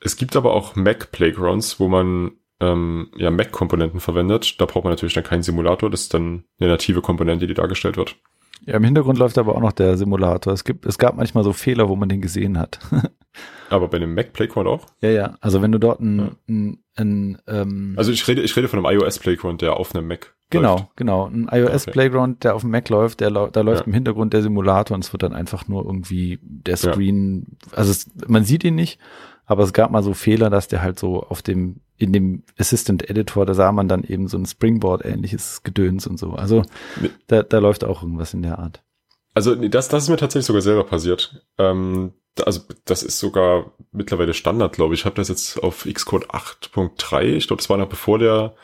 [0.01, 4.61] Es gibt aber auch Mac-Playgrounds, wo man ähm, ja Mac-Komponenten verwendet.
[4.61, 7.97] Da braucht man natürlich dann keinen Simulator, das ist dann eine native Komponente, die dargestellt
[7.97, 8.17] wird.
[8.65, 10.53] Ja, im Hintergrund läuft aber auch noch der Simulator.
[10.53, 12.81] Es gibt, es gab manchmal so Fehler, wo man den gesehen hat.
[13.71, 14.87] aber bei dem Mac Playground auch?
[15.01, 15.37] Ja, ja.
[15.41, 16.31] Also wenn du dort ein, ja.
[16.49, 20.09] ein, ein ähm Also ich rede, ich rede von einem iOS Playground, der auf einem
[20.09, 20.97] Mac Genau, läuft.
[20.97, 21.27] genau.
[21.27, 21.91] Ein iOS okay.
[21.91, 23.87] Playground, der auf dem Mac läuft, der da läuft ja.
[23.87, 27.79] im Hintergrund der Simulator und es wird dann einfach nur irgendwie der Screen, ja.
[27.79, 29.01] also es, man sieht ihn nicht,
[29.45, 33.09] aber es gab mal so Fehler, dass der halt so auf dem, in dem Assistant
[33.09, 36.33] Editor, da sah man dann eben so ein Springboard-ähnliches Gedöns und so.
[36.33, 36.63] Also
[37.27, 38.83] da, da läuft auch irgendwas in der Art.
[39.35, 41.43] Also das, das ist mir tatsächlich sogar selber passiert.
[41.59, 42.13] Ähm,
[42.45, 45.01] also das ist sogar mittlerweile Standard, glaube ich.
[45.01, 47.23] Ich habe das jetzt auf Xcode 8.3.
[47.23, 48.55] Ich glaube, das war noch bevor der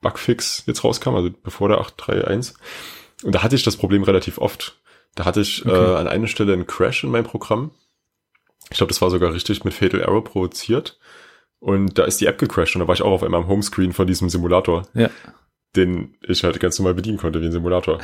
[0.00, 2.54] Bugfix jetzt rauskam, also bevor der 8.3.1.
[3.24, 4.80] Und da hatte ich das Problem relativ oft.
[5.14, 5.74] Da hatte ich okay.
[5.74, 7.70] äh, an einer Stelle einen Crash in meinem Programm.
[8.70, 10.98] Ich glaube, das war sogar richtig mit Fatal Error provoziert.
[11.62, 13.92] Und da ist die App gecrashed und da war ich auch auf einmal am Homescreen
[13.92, 14.82] von diesem Simulator.
[14.94, 15.10] Ja.
[15.76, 18.00] Den ich halt ganz normal bedienen konnte wie ein Simulator.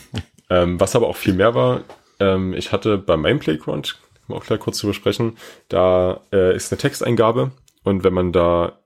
[0.48, 1.82] ähm, was aber auch viel mehr war,
[2.20, 5.36] ähm, ich hatte bei meinem Playground, wir auch gleich kurz zu besprechen,
[5.68, 7.50] da äh, ist eine Texteingabe
[7.82, 8.78] und wenn man da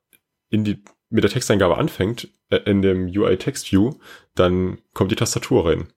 [0.48, 3.92] in die mit der Texteingabe anfängt, äh, in dem UI Text View,
[4.34, 5.88] dann kommt die Tastatur rein.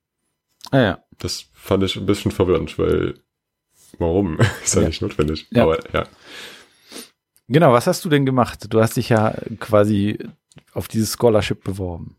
[0.70, 1.04] Ah ja.
[1.18, 3.14] Das fand ich ein bisschen verwirrend, weil
[3.98, 4.38] warum?
[4.62, 5.46] ist ja, ja nicht notwendig.
[5.50, 5.62] Ja.
[5.62, 6.04] Aber ja.
[7.48, 8.66] Genau, was hast du denn gemacht?
[8.72, 10.18] Du hast dich ja quasi
[10.72, 12.16] auf dieses Scholarship beworben.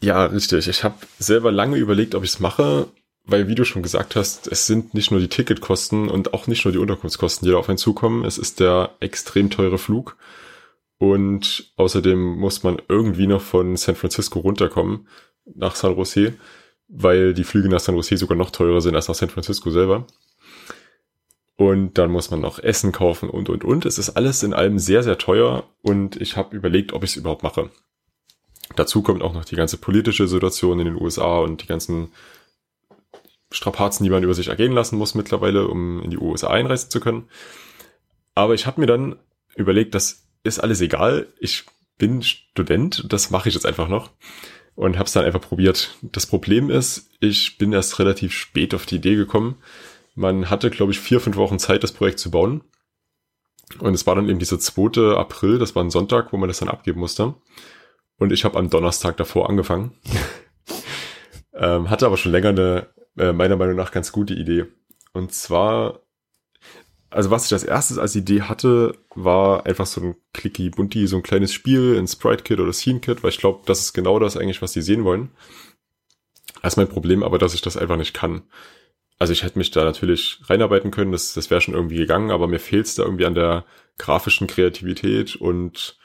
[0.00, 0.68] Ja, richtig.
[0.68, 2.88] Ich habe selber lange überlegt, ob ich es mache,
[3.24, 6.64] weil, wie du schon gesagt hast, es sind nicht nur die Ticketkosten und auch nicht
[6.64, 8.24] nur die Unterkunftskosten, die da auf einen zukommen.
[8.24, 10.16] Es ist der extrem teure Flug.
[10.98, 15.08] Und außerdem muss man irgendwie noch von San Francisco runterkommen
[15.54, 16.34] nach San Jose,
[16.88, 20.06] weil die Flüge nach San Jose sogar noch teurer sind als nach San Francisco selber.
[21.56, 23.86] Und dann muss man noch Essen kaufen und, und, und.
[23.86, 27.16] Es ist alles in allem sehr, sehr teuer und ich habe überlegt, ob ich es
[27.16, 27.70] überhaupt mache.
[28.76, 32.12] Dazu kommt auch noch die ganze politische Situation in den USA und die ganzen
[33.52, 36.98] Strapazen, die man über sich ergehen lassen muss mittlerweile, um in die USA einreisen zu
[36.98, 37.28] können.
[38.34, 39.16] Aber ich habe mir dann
[39.54, 41.28] überlegt, das ist alles egal.
[41.38, 41.64] Ich
[41.98, 44.10] bin Student, das mache ich jetzt einfach noch
[44.74, 45.96] und habe es dann einfach probiert.
[46.02, 49.56] Das Problem ist, ich bin erst relativ spät auf die Idee gekommen.
[50.14, 52.62] Man hatte, glaube ich, vier, fünf Wochen Zeit, das Projekt zu bauen.
[53.78, 55.16] Und es war dann eben dieser 2.
[55.16, 57.34] April, das war ein Sonntag, wo man das dann abgeben musste.
[58.18, 59.92] Und ich habe am Donnerstag davor angefangen.
[61.54, 62.86] ähm, hatte aber schon länger eine,
[63.18, 64.66] äh, meiner Meinung nach, ganz gute Idee.
[65.12, 66.00] Und zwar,
[67.10, 71.16] also was ich als erstes als Idee hatte, war einfach so ein Clicky Bunti, so
[71.16, 74.18] ein kleines Spiel in Sprite Kit oder Scene Kit, weil ich glaube, das ist genau
[74.18, 75.30] das eigentlich, was die sehen wollen.
[76.62, 78.42] Das ist mein Problem aber, dass ich das einfach nicht kann.
[79.18, 82.48] Also ich hätte mich da natürlich reinarbeiten können, das, das wäre schon irgendwie gegangen, aber
[82.48, 83.64] mir fehlt es da irgendwie an der
[83.98, 85.96] grafischen Kreativität und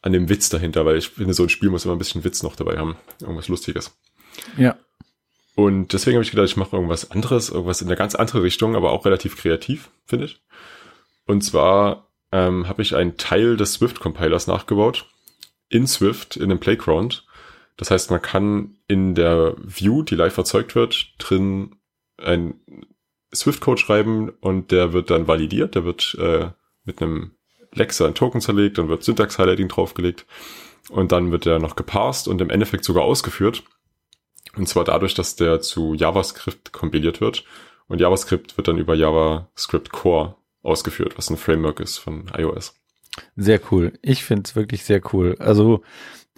[0.00, 2.42] an dem Witz dahinter, weil ich finde, so ein Spiel muss immer ein bisschen Witz
[2.42, 2.96] noch dabei haben.
[3.20, 3.96] Irgendwas Lustiges.
[4.56, 4.76] Ja.
[5.54, 8.74] Und deswegen habe ich gedacht, ich mache irgendwas anderes, irgendwas in eine ganz andere Richtung,
[8.74, 10.40] aber auch relativ kreativ, finde ich.
[11.26, 15.06] Und zwar ähm, habe ich einen Teil des Swift-Compilers nachgebaut.
[15.68, 17.26] In Swift, in einem Playground.
[17.76, 21.76] Das heißt, man kann in der View, die live erzeugt wird, drin
[22.18, 22.54] ein
[23.34, 25.74] Swift-Code schreiben und der wird dann validiert.
[25.74, 26.50] Der wird äh,
[26.84, 27.32] mit einem
[27.72, 30.26] Lexer ein Token zerlegt, dann wird Syntax-Highlighting draufgelegt
[30.90, 33.62] und dann wird der noch geparsed und im Endeffekt sogar ausgeführt.
[34.56, 37.44] Und zwar dadurch, dass der zu JavaScript kompiliert wird.
[37.88, 42.74] Und JavaScript wird dann über JavaScript Core ausgeführt, was ein Framework ist von iOS.
[43.36, 43.98] Sehr cool.
[44.02, 45.36] Ich finde es wirklich sehr cool.
[45.38, 45.82] Also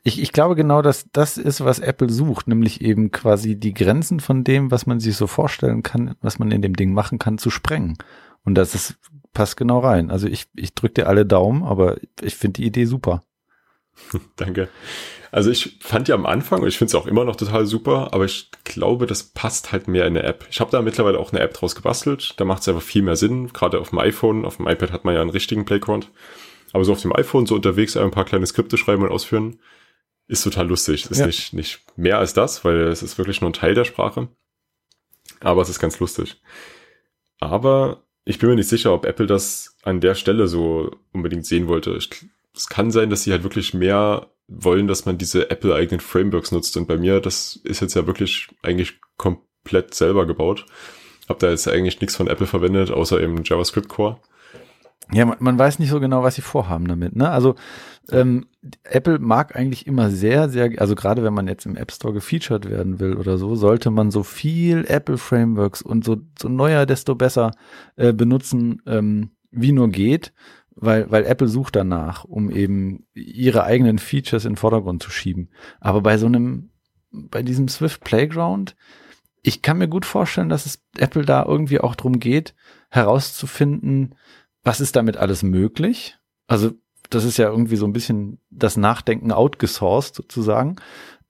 [0.06, 4.20] ich, ich glaube genau, dass das ist, was Apple sucht, nämlich eben quasi die Grenzen
[4.20, 7.38] von dem, was man sich so vorstellen kann, was man in dem Ding machen kann,
[7.38, 7.96] zu sprengen.
[8.44, 8.96] Und das ist,
[9.32, 10.10] passt genau rein.
[10.10, 13.24] Also ich, ich drücke dir alle Daumen, aber ich finde die Idee super.
[14.36, 14.68] Danke.
[15.32, 18.26] Also ich fand ja am Anfang, ich finde es auch immer noch total super, aber
[18.26, 20.46] ich glaube, das passt halt mehr in eine App.
[20.50, 22.34] Ich habe da mittlerweile auch eine App draus gebastelt.
[22.36, 23.54] Da macht es einfach viel mehr Sinn.
[23.54, 26.10] Gerade auf dem iPhone, auf dem iPad hat man ja einen richtigen Playground.
[26.74, 29.58] Aber so auf dem iPhone, so unterwegs ein paar kleine Skripte schreiben und ausführen,
[30.26, 31.10] ist total lustig.
[31.10, 31.26] Ist ja.
[31.26, 34.28] nicht, nicht mehr als das, weil es ist wirklich nur ein Teil der Sprache.
[35.40, 36.40] Aber es ist ganz lustig.
[37.40, 41.68] Aber ich bin mir nicht sicher, ob Apple das an der Stelle so unbedingt sehen
[41.68, 41.94] wollte.
[41.96, 42.10] Ich,
[42.54, 46.76] es kann sein, dass sie halt wirklich mehr wollen, dass man diese Apple-eigenen Frameworks nutzt.
[46.76, 50.66] Und bei mir, das ist jetzt ja wirklich eigentlich komplett selber gebaut.
[51.28, 54.20] Hab da jetzt eigentlich nichts von Apple verwendet, außer eben JavaScript Core.
[55.12, 57.14] Ja, man, man weiß nicht so genau, was sie vorhaben damit.
[57.14, 57.28] Ne?
[57.28, 57.56] Also
[58.10, 58.46] ähm,
[58.84, 62.68] Apple mag eigentlich immer sehr, sehr, also gerade wenn man jetzt im App Store gefeatured
[62.70, 67.14] werden will oder so, sollte man so viel Apple Frameworks und so, so neuer, desto
[67.14, 67.52] besser
[67.96, 70.32] äh, benutzen, ähm, wie nur geht,
[70.74, 75.50] weil, weil Apple sucht danach, um eben ihre eigenen Features in den Vordergrund zu schieben.
[75.80, 76.70] Aber bei so einem,
[77.10, 78.74] bei diesem Swift Playground,
[79.42, 82.54] ich kann mir gut vorstellen, dass es Apple da irgendwie auch drum geht,
[82.88, 84.14] herauszufinden,
[84.64, 86.16] was ist damit alles möglich?
[86.46, 86.72] Also
[87.10, 90.76] das ist ja irgendwie so ein bisschen das Nachdenken outgesourced sozusagen.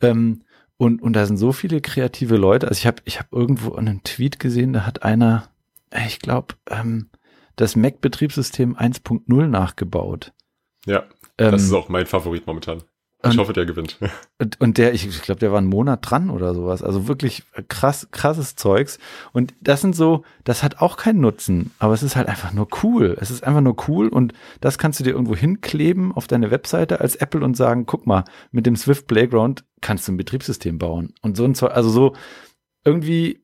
[0.00, 0.44] Ähm,
[0.76, 2.68] und, und da sind so viele kreative Leute.
[2.68, 5.48] Also ich habe ich hab irgendwo einen Tweet gesehen, da hat einer,
[6.06, 7.10] ich glaube, ähm,
[7.56, 10.32] das Mac-Betriebssystem 1.0 nachgebaut.
[10.86, 11.04] Ja,
[11.36, 12.82] das ähm, ist auch mein Favorit momentan.
[13.24, 13.98] Ich und, hoffe, der gewinnt.
[14.38, 16.82] Und, und der, ich, ich glaube, der war einen Monat dran oder sowas.
[16.82, 18.98] Also wirklich krass, krasses Zeugs.
[19.32, 22.66] Und das sind so, das hat auch keinen Nutzen, aber es ist halt einfach nur
[22.82, 23.16] cool.
[23.20, 27.00] Es ist einfach nur cool und das kannst du dir irgendwo hinkleben auf deine Webseite
[27.00, 31.14] als Apple und sagen, guck mal, mit dem Swift Playground kannst du ein Betriebssystem bauen.
[31.22, 32.14] Und so ein Zeug, also so
[32.84, 33.43] irgendwie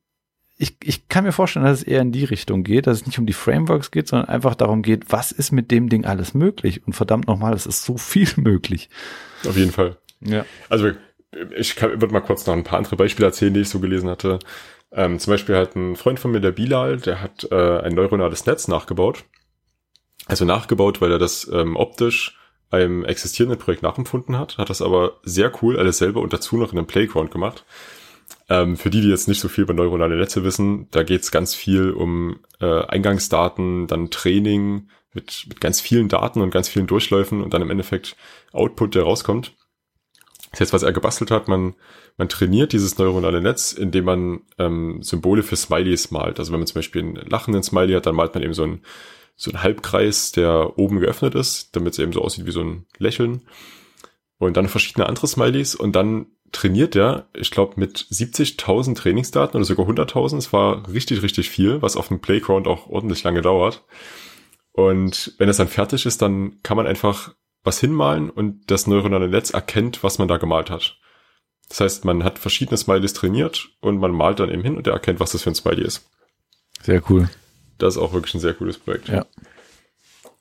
[0.61, 3.19] ich, ich kann mir vorstellen, dass es eher in die Richtung geht, dass es nicht
[3.19, 6.87] um die Frameworks geht, sondern einfach darum geht, was ist mit dem Ding alles möglich?
[6.87, 8.91] Und verdammt nochmal, es ist so viel möglich.
[9.49, 9.97] Auf jeden Fall.
[10.21, 10.45] Ja.
[10.69, 10.93] Also
[11.57, 14.39] ich würde mal kurz noch ein paar andere Beispiele erzählen, die ich so gelesen hatte.
[14.93, 18.45] Ähm, zum Beispiel hat ein Freund von mir, der Bilal, der hat äh, ein neuronales
[18.45, 19.25] Netz nachgebaut.
[20.27, 22.39] Also nachgebaut, weil er das ähm, optisch
[22.71, 26.73] einem existierenden Projekt nachempfunden hat, hat das aber sehr cool alles selber und dazu noch
[26.73, 27.65] in einem Playground gemacht.
[28.51, 31.31] Ähm, für die, die jetzt nicht so viel über neuronale Netze wissen, da geht es
[31.31, 36.89] ganz viel um äh, Eingangsdaten, dann Training mit, mit ganz vielen Daten und ganz vielen
[36.89, 38.17] Durchläufen und dann im Endeffekt
[38.53, 39.55] Output, der rauskommt.
[40.51, 41.75] Das heißt, was er gebastelt hat, man,
[42.17, 46.41] man trainiert dieses neuronale Netz, indem man ähm, Symbole für Smileys malt.
[46.41, 48.83] Also wenn man zum Beispiel einen lachenden Smiley hat, dann malt man eben so einen,
[49.37, 52.87] so einen Halbkreis, der oben geöffnet ist, damit es eben so aussieht wie so ein
[52.99, 53.43] Lächeln.
[54.39, 59.65] Und dann verschiedene andere Smileys und dann trainiert er, ich glaube, mit 70.000 Trainingsdaten oder
[59.65, 60.39] sogar 100.000.
[60.39, 63.85] Es war richtig, richtig viel, was auf dem Playground auch ordentlich lange dauert.
[64.73, 69.29] Und wenn es dann fertig ist, dann kann man einfach was hinmalen und das neuronale
[69.29, 70.99] Netz erkennt, was man da gemalt hat.
[71.69, 74.95] Das heißt, man hat verschiedene Smileys trainiert und man malt dann eben hin und er
[74.95, 76.09] erkennt, was das für ein Smiley ist.
[76.83, 77.29] Sehr cool.
[77.79, 79.09] Das ist auch wirklich ein sehr cooles Projekt.
[79.09, 79.27] Ja.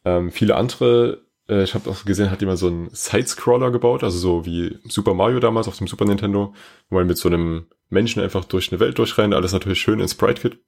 [0.06, 4.18] Ähm, viele andere äh, ich habe auch gesehen, hat jemand so einen Side-Scroller gebaut, also
[4.18, 6.54] so wie Super Mario damals auf dem Super Nintendo,
[6.90, 10.08] wo man mit so einem Menschen einfach durch eine Welt durchrennt, alles natürlich schön in
[10.08, 10.60] Sprite-Kit,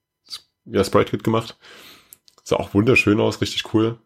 [0.65, 1.57] ja, Sprite-Kit gemacht.
[2.43, 3.99] Sah auch wunderschön aus, richtig cool.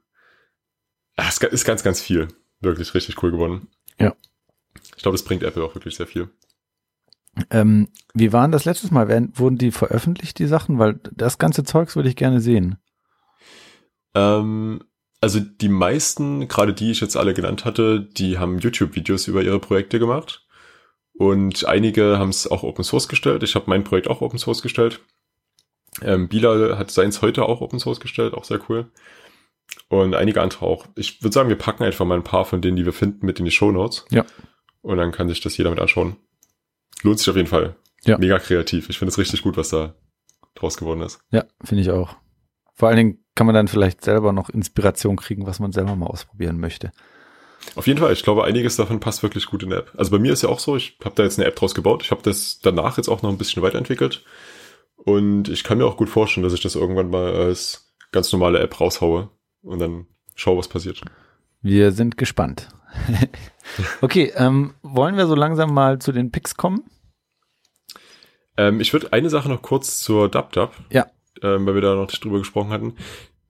[1.18, 2.28] Ja, es ist ganz, ganz viel.
[2.60, 3.68] Wirklich richtig cool geworden.
[4.00, 4.14] Ja.
[4.96, 6.30] Ich glaube, das bringt Apple auch wirklich sehr viel.
[7.50, 9.08] Ähm, wie waren das letztes Mal?
[9.36, 10.80] Wurden die veröffentlicht, die Sachen?
[10.80, 12.78] Weil das ganze Zeugs würde ich gerne sehen.
[14.14, 14.82] Ähm,
[15.26, 19.58] also die meisten, gerade die ich jetzt alle genannt hatte, die haben YouTube-Videos über ihre
[19.58, 20.46] Projekte gemacht.
[21.14, 23.42] Und einige haben es auch Open Source gestellt.
[23.42, 25.02] Ich habe mein Projekt auch Open Source gestellt.
[26.04, 28.92] Ähm, Bilal hat seins heute auch Open Source gestellt, auch sehr cool.
[29.90, 30.86] Und einige andere auch.
[30.96, 33.40] Ich würde sagen, wir packen einfach mal ein paar von denen, die wir finden, mit
[33.40, 34.06] in die Show Notes.
[34.12, 34.28] Ja.
[34.84, 36.18] Und dann kann sich das jeder mit anschauen.
[37.02, 37.76] Lohnt sich auf jeden Fall.
[38.04, 38.20] Ja.
[38.20, 38.92] Mega kreativ.
[38.92, 39.96] Ich finde es richtig gut, was da
[40.54, 41.20] draus geworden ist.
[41.32, 42.16] Ja, finde ich auch.
[42.76, 46.08] Vor allen Dingen kann man dann vielleicht selber noch Inspiration kriegen, was man selber mal
[46.08, 46.92] ausprobieren möchte.
[47.76, 48.14] Auf jeden Fall.
[48.14, 49.92] Ich glaube, einiges davon passt wirklich gut in der App.
[49.98, 52.04] Also bei mir ist ja auch so, ich habe da jetzt eine App draus gebaut.
[52.04, 54.24] Ich habe das danach jetzt auch noch ein bisschen weiterentwickelt.
[54.98, 58.60] Und ich kann mir auch gut vorstellen, dass ich das irgendwann mal als ganz normale
[58.60, 59.30] App raushaue
[59.62, 61.02] und dann schaue, was passiert.
[61.62, 62.70] Wir sind gespannt.
[64.02, 66.84] okay, ähm, wollen wir so langsam mal zu den Picks kommen?
[68.58, 71.08] Ähm, ich würde eine Sache noch kurz zur DubDub, Ja.
[71.42, 72.96] Ähm, weil wir da noch nicht drüber gesprochen hatten.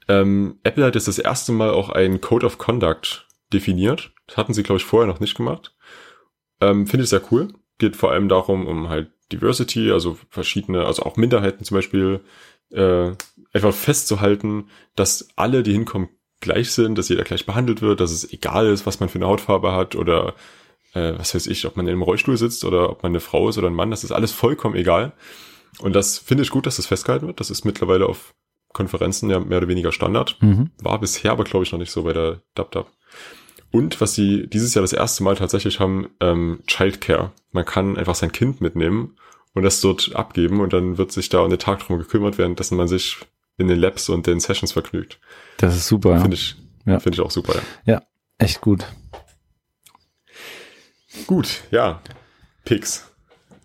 [0.08, 4.12] Ähm, Apple hat jetzt das erste Mal auch einen Code of Conduct definiert.
[4.28, 5.76] Das hatten sie, glaube ich, vorher noch nicht gemacht.
[6.62, 7.54] Ähm, Finde ich sehr cool.
[7.78, 12.22] Geht vor allem darum, um halt Diversity, also verschiedene, also auch Minderheiten zum Beispiel,
[12.72, 13.12] äh,
[13.54, 16.10] einfach festzuhalten, dass alle, die hinkommen,
[16.42, 19.28] gleich sind, dass jeder gleich behandelt wird, dass es egal ist, was man für eine
[19.28, 20.36] Hautfarbe hat oder
[20.94, 23.50] äh, was weiß ich, ob man in einem Rollstuhl sitzt oder ob man eine Frau
[23.50, 25.14] ist oder ein Mann, das ist alles vollkommen egal.
[25.80, 27.40] Und das finde ich gut, dass das festgehalten wird.
[27.40, 28.34] Das ist mittlerweile auf
[28.74, 30.38] Konferenzen ja mehr oder weniger Standard.
[30.42, 30.72] Mhm.
[30.82, 32.92] War bisher aber, glaube ich, noch nicht so bei der DubDub.
[33.72, 37.32] Und was sie dieses Jahr das erste Mal tatsächlich haben, ähm, Childcare.
[37.52, 39.18] Man kann einfach sein Kind mitnehmen
[39.54, 42.78] und das dort abgeben und dann wird sich da um den Tag drum gekümmert, währenddessen
[42.78, 43.18] man sich
[43.58, 45.20] in den Labs und den Sessions vergnügt.
[45.58, 46.20] Das ist super.
[46.22, 47.00] Finde ich, Ja.
[47.00, 47.56] finde ich auch super.
[47.86, 48.02] Ja.
[48.38, 48.86] Echt gut.
[51.28, 52.02] Gut, ja.
[52.66, 53.10] Picks.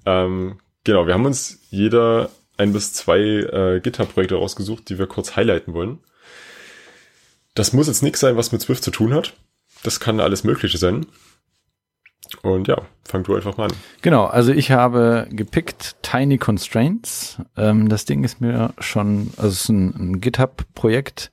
[0.07, 5.37] Ähm, genau, wir haben uns jeder ein bis zwei äh, GitHub-Projekte rausgesucht, die wir kurz
[5.37, 5.99] highlighten wollen.
[7.55, 9.35] Das muss jetzt nichts sein, was mit Swift zu tun hat.
[9.83, 11.07] Das kann alles Mögliche sein.
[12.43, 13.77] Und ja, fang du einfach mal an.
[14.03, 17.39] Genau, also ich habe gepickt Tiny Constraints.
[17.57, 21.33] Ähm, das Ding ist mir schon, also es ist ein, ein GitHub-Projekt.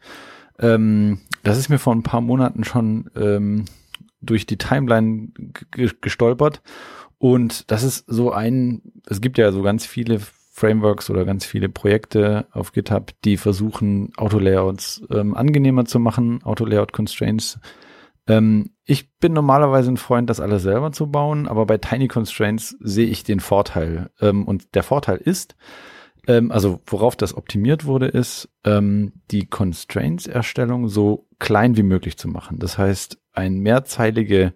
[0.60, 3.66] Ähm, das ist mir vor ein paar Monaten schon ähm,
[4.22, 5.30] durch die Timeline
[6.02, 6.62] gestolpert.
[7.18, 10.20] Und das ist so ein, es gibt ja so ganz viele
[10.52, 17.60] Frameworks oder ganz viele Projekte auf GitHub, die versuchen, Autolayouts ähm, angenehmer zu machen, Autolayout-Constraints
[18.28, 22.78] ähm, ich bin normalerweise ein Freund, das alles selber zu bauen, aber bei Tiny Constraints
[22.80, 24.10] sehe ich den Vorteil.
[24.22, 25.56] Ähm, und der Vorteil ist,
[26.28, 32.28] ähm, also worauf das optimiert wurde, ist, ähm, die Constraints-Erstellung so klein wie möglich zu
[32.28, 32.60] machen.
[32.60, 34.54] Das heißt, ein mehrzeilige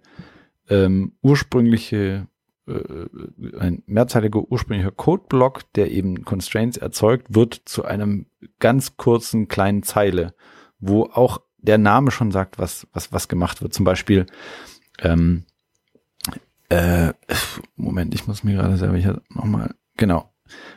[0.68, 2.26] ähm, ursprüngliche
[2.66, 8.26] ein mehrzeiliger ursprünglicher Codeblock, der eben Constraints erzeugt, wird zu einem
[8.60, 10.34] ganz kurzen kleinen Zeile,
[10.78, 13.74] wo auch der Name schon sagt, was, was, was gemacht wird.
[13.74, 14.26] Zum Beispiel,
[15.00, 15.44] ähm,
[16.68, 17.12] äh,
[17.76, 20.32] Moment, ich muss mir gerade selber hier nochmal, genau,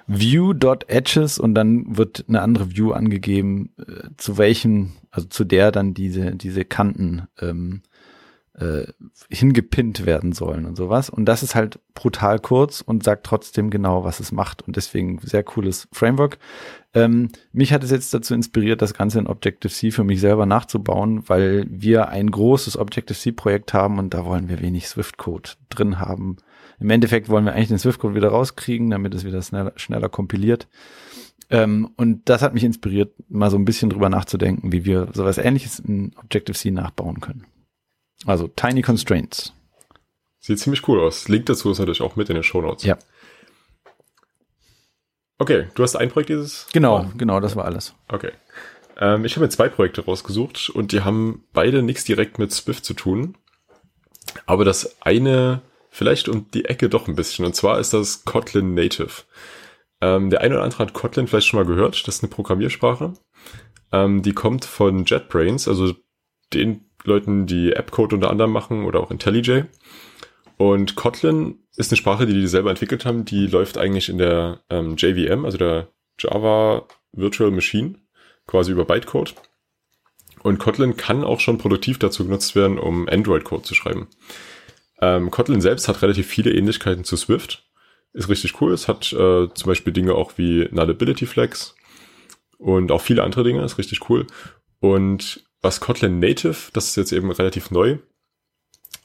[0.07, 5.93] view.edges und dann wird eine andere View angegeben, äh, zu welchem, also zu der dann
[5.93, 7.81] diese, diese Kanten ähm,
[8.59, 8.85] äh,
[9.29, 11.09] hingepinnt werden sollen und sowas.
[11.09, 14.61] Und das ist halt brutal kurz und sagt trotzdem genau, was es macht.
[14.61, 16.37] Und deswegen sehr cooles Framework.
[16.93, 21.27] Ähm, mich hat es jetzt dazu inspiriert, das Ganze in Objective-C für mich selber nachzubauen,
[21.27, 26.37] weil wir ein großes Objective-C-Projekt haben und da wollen wir wenig Swift-Code drin haben.
[26.79, 30.67] Im Endeffekt wollen wir eigentlich den Swift-Code wieder rauskriegen, damit es wieder schneller, schneller kompiliert.
[31.49, 35.37] Ähm, und das hat mich inspiriert, mal so ein bisschen drüber nachzudenken, wie wir sowas
[35.37, 37.45] ähnliches in Objective-C nachbauen können.
[38.25, 39.53] Also Tiny Constraints.
[40.39, 41.27] Sieht ziemlich cool aus.
[41.27, 42.83] Link dazu ist natürlich auch mit in den Show Notes.
[42.83, 42.97] Ja.
[45.37, 46.67] Okay, du hast ein Projekt dieses?
[46.71, 47.93] Genau, genau, das war alles.
[48.07, 48.31] Okay.
[48.97, 52.85] Ähm, ich habe mir zwei Projekte rausgesucht und die haben beide nichts direkt mit Swift
[52.85, 53.37] zu tun.
[54.45, 57.45] Aber das eine vielleicht um die Ecke doch ein bisschen.
[57.45, 59.23] Und zwar ist das Kotlin Native.
[60.01, 62.07] Ähm, der eine oder andere hat Kotlin vielleicht schon mal gehört.
[62.07, 63.13] Das ist eine Programmiersprache.
[63.91, 65.93] Ähm, die kommt von JetBrains, also
[66.53, 69.65] den Leuten, die App-Code unter anderem machen oder auch IntelliJ.
[70.57, 73.25] Und Kotlin ist eine Sprache, die die selber entwickelt haben.
[73.25, 77.95] Die läuft eigentlich in der ähm, JVM, also der Java Virtual Machine,
[78.47, 79.35] quasi über Bytecode.
[80.43, 84.07] Und Kotlin kann auch schon produktiv dazu genutzt werden, um Android-Code zu schreiben.
[85.01, 87.67] Ähm, Kotlin selbst hat relativ viele Ähnlichkeiten zu Swift.
[88.13, 88.71] Ist richtig cool.
[88.71, 91.75] Es hat äh, zum Beispiel Dinge auch wie Nullability Flags
[92.57, 93.63] und auch viele andere Dinge.
[93.63, 94.27] Ist richtig cool.
[94.79, 97.97] Und was Kotlin Native, das ist jetzt eben relativ neu,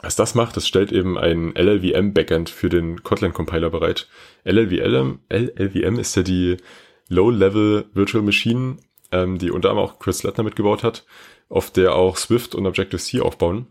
[0.03, 4.09] was das macht, das stellt eben ein LLVM-Backend für den Kotlin-Compiler bereit.
[4.45, 6.59] LLVM, LLVM ist ja die
[7.09, 8.77] Low-Level Virtual Machine,
[9.11, 11.07] ähm, die unter anderem auch Chris Lettner mitgebaut hat,
[11.49, 13.67] auf der auch Swift und Objective-C aufbauen.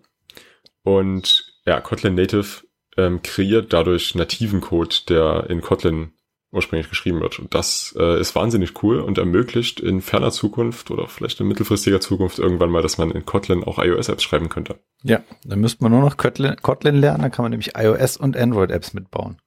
[0.81, 2.63] Und ja, Kotlin Native
[2.97, 6.13] ähm, kreiert dadurch nativen Code, der in Kotlin
[6.51, 7.39] ursprünglich geschrieben wird.
[7.39, 12.01] Und das äh, ist wahnsinnig cool und ermöglicht in ferner Zukunft oder vielleicht in mittelfristiger
[12.01, 14.79] Zukunft irgendwann mal, dass man in Kotlin auch iOS-Apps schreiben könnte.
[15.03, 18.35] Ja, dann müsste man nur noch Kotlin, Kotlin lernen, dann kann man nämlich iOS und
[18.35, 19.37] Android-Apps mitbauen.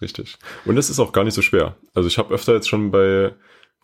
[0.00, 0.36] Richtig.
[0.64, 1.76] Und es ist auch gar nicht so schwer.
[1.94, 3.34] Also ich habe öfter jetzt schon bei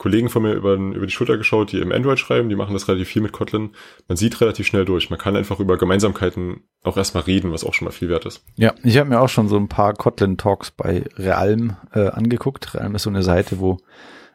[0.02, 2.88] Kollegen von mir über, über die Schulter geschaut, die im Android schreiben, die machen das
[2.88, 3.70] relativ viel mit Kotlin.
[4.08, 5.10] Man sieht relativ schnell durch.
[5.10, 8.42] Man kann einfach über Gemeinsamkeiten auch erstmal reden, was auch schon mal viel wert ist.
[8.56, 12.74] Ja, ich habe mir auch schon so ein paar Kotlin-Talks bei Realm äh, angeguckt.
[12.74, 13.78] Realm ist so eine Seite, wo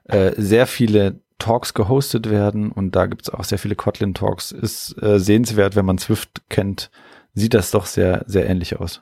[0.05, 4.53] äh, sehr viele Talks gehostet werden und da gibt's auch sehr viele Kotlin-Talks.
[4.53, 6.91] Ist äh, sehenswert, wenn man Swift kennt,
[7.33, 9.01] sieht das doch sehr, sehr ähnlich aus.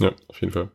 [0.00, 0.70] Ja, auf jeden Fall.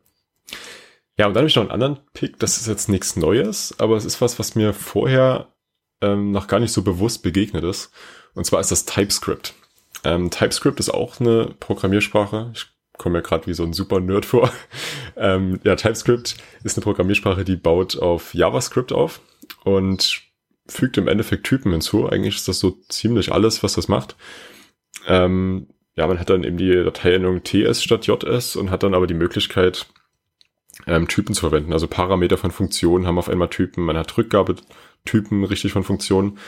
[1.18, 2.38] Ja, und dann habe ich noch einen anderen Pick.
[2.38, 5.52] Das ist jetzt nichts Neues, aber es ist was, was mir vorher
[6.00, 7.92] ähm, noch gar nicht so bewusst begegnet ist.
[8.34, 9.54] Und zwar ist das TypeScript.
[10.04, 12.50] Ähm, TypeScript ist auch eine Programmiersprache.
[12.54, 12.66] Ich
[12.98, 14.50] komme mir gerade wie so ein super Nerd vor.
[15.16, 19.20] ähm, ja, TypeScript ist eine Programmiersprache, die baut auf JavaScript auf
[19.64, 20.22] und
[20.66, 22.08] fügt im Endeffekt Typen hinzu.
[22.08, 24.16] Eigentlich ist das so ziemlich alles, was das macht.
[25.06, 29.06] Ähm, ja, man hat dann eben die Dateiendung TS statt JS und hat dann aber
[29.06, 29.86] die Möglichkeit,
[30.86, 31.72] ähm, Typen zu verwenden.
[31.72, 36.38] Also Parameter von Funktionen haben auf einmal Typen, man hat Rückgabetypen richtig von Funktionen.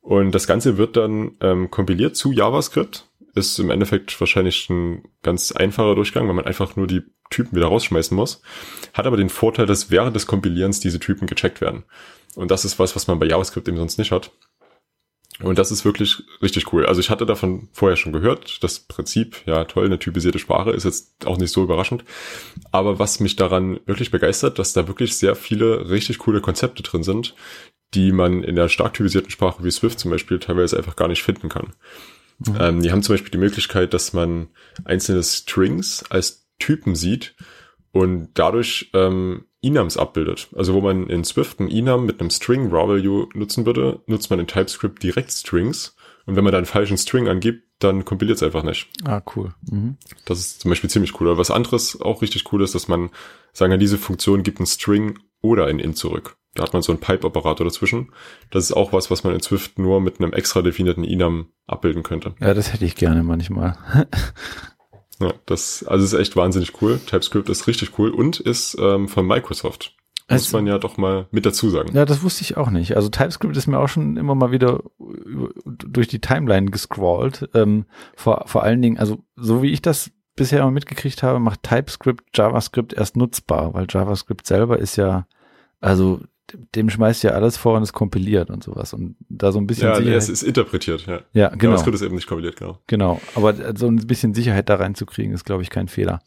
[0.00, 3.06] Und das Ganze wird dann ähm, kompiliert zu JavaScript.
[3.34, 7.66] Ist im Endeffekt wahrscheinlich ein ganz einfacher Durchgang, weil man einfach nur die Typen wieder
[7.66, 8.42] rausschmeißen muss.
[8.94, 11.84] Hat aber den Vorteil, dass während des Kompilierens diese Typen gecheckt werden.
[12.36, 14.32] Und das ist was, was man bei JavaScript eben sonst nicht hat.
[15.42, 16.86] Und das ist wirklich richtig cool.
[16.86, 18.62] Also ich hatte davon vorher schon gehört.
[18.62, 22.04] Das Prinzip, ja toll, eine typisierte Sprache ist jetzt auch nicht so überraschend.
[22.72, 27.04] Aber was mich daran wirklich begeistert, dass da wirklich sehr viele richtig coole Konzepte drin
[27.04, 27.34] sind,
[27.94, 31.22] die man in der stark typisierten Sprache wie Swift zum Beispiel teilweise einfach gar nicht
[31.22, 31.74] finden kann.
[32.38, 32.56] Mhm.
[32.58, 34.48] Ähm, die haben zum Beispiel die Möglichkeit, dass man
[34.84, 37.36] einzelne Strings als Typen sieht
[37.92, 40.48] und dadurch ähm, Enums abbildet.
[40.54, 44.30] Also wo man in Swift ein Enum mit einem String raw value nutzen würde, nutzt
[44.30, 45.96] man in TypeScript direkt Strings.
[46.26, 48.88] Und wenn man da einen falschen String angibt, dann kompiliert es einfach nicht.
[49.04, 49.54] Ah, cool.
[49.70, 49.96] Mhm.
[50.24, 51.28] Das ist zum Beispiel ziemlich cool.
[51.28, 53.10] Aber was anderes auch richtig cool ist, dass man
[53.52, 56.36] sagen kann, diese Funktion gibt einen String oder ein Int zurück.
[56.54, 58.12] Da hat man so einen Pipe-Operator dazwischen.
[58.50, 62.02] Das ist auch was, was man in Swift nur mit einem extra definierten Enum abbilden
[62.02, 62.34] könnte.
[62.40, 63.76] Ja, das hätte ich gerne manchmal.
[65.20, 67.00] Ja, das also ist echt wahnsinnig cool.
[67.04, 69.94] TypeScript ist richtig cool und ist ähm, von Microsoft.
[70.30, 71.94] Muss also, man ja doch mal mit dazu sagen.
[71.94, 72.96] Ja, das wusste ich auch nicht.
[72.96, 74.82] Also TypeScript ist mir auch schon immer mal wieder
[75.64, 77.48] durch die Timeline gescrollt.
[77.54, 81.62] Ähm, vor, vor allen Dingen, also so wie ich das bisher immer mitgekriegt habe, macht
[81.62, 85.26] TypeScript JavaScript erst nutzbar, weil JavaScript selber ist ja,
[85.80, 86.20] also
[86.74, 88.92] dem schmeißt ja alles vor und es kompiliert und sowas.
[88.92, 90.18] Und da so ein bisschen ja, Sicherheit.
[90.18, 91.20] Es ist interpretiert, ja.
[91.32, 91.72] Ja, genau.
[91.72, 92.78] JavaScript ist eben nicht kompiliert, genau.
[92.86, 93.20] Genau.
[93.34, 96.20] Aber so ein bisschen Sicherheit da reinzukriegen, ist, glaube ich, kein Fehler.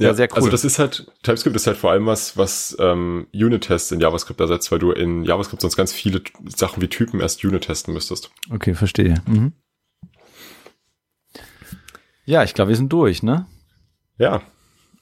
[0.00, 0.36] Ja, ja, sehr cool.
[0.36, 4.38] Also das ist halt, TypeScript ist halt vor allem was, was ähm, Unit-Tests in JavaScript
[4.38, 8.30] ersetzt, weil du in JavaScript sonst ganz viele Sachen wie Typen erst Unit testen müsstest.
[8.50, 9.14] Okay, verstehe.
[9.26, 9.52] Mhm.
[12.24, 13.46] Ja, ich glaube, wir sind durch, ne?
[14.18, 14.42] Ja.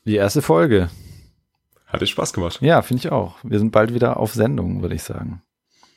[0.07, 0.89] Die erste Folge.
[1.87, 2.59] Hat Spaß gemacht.
[2.61, 3.37] Ja, finde ich auch.
[3.43, 5.43] Wir sind bald wieder auf Sendung, würde ich sagen.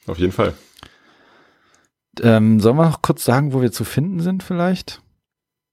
[0.08, 0.54] Auf jeden Fall.
[2.22, 5.02] Ähm, sollen wir noch kurz sagen, wo wir zu finden sind vielleicht?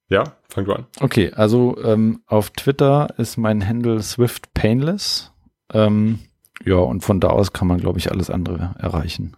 [0.09, 0.87] Ja, fang du an.
[1.01, 5.33] Okay, also ähm, auf Twitter ist mein Handle Swift Painless.
[5.73, 6.21] Ähm,
[6.65, 9.37] ja, und von da aus kann man, glaube ich, alles andere erreichen.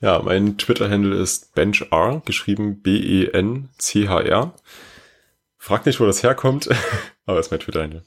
[0.00, 4.54] Ja, mein Twitter-Handle ist BenchR, geschrieben B-E-N-C-H-R.
[5.58, 6.68] Frag nicht, wo das herkommt,
[7.26, 8.02] aber ist mein Twitter-Handle.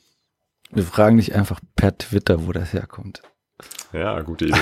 [0.76, 3.22] Wir fragen dich einfach per Twitter, wo das herkommt.
[3.94, 4.60] Ja, gute Idee.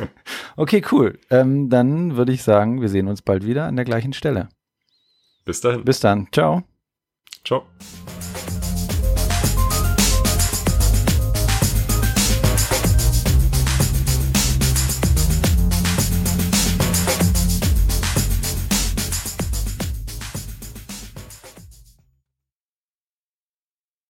[0.56, 1.20] okay, cool.
[1.30, 4.48] Ähm, dann würde ich sagen, wir sehen uns bald wieder an der gleichen Stelle.
[5.44, 5.84] Bis dahin.
[5.84, 6.26] Bis dann.
[6.32, 6.64] Ciao.
[7.44, 7.64] Ciao.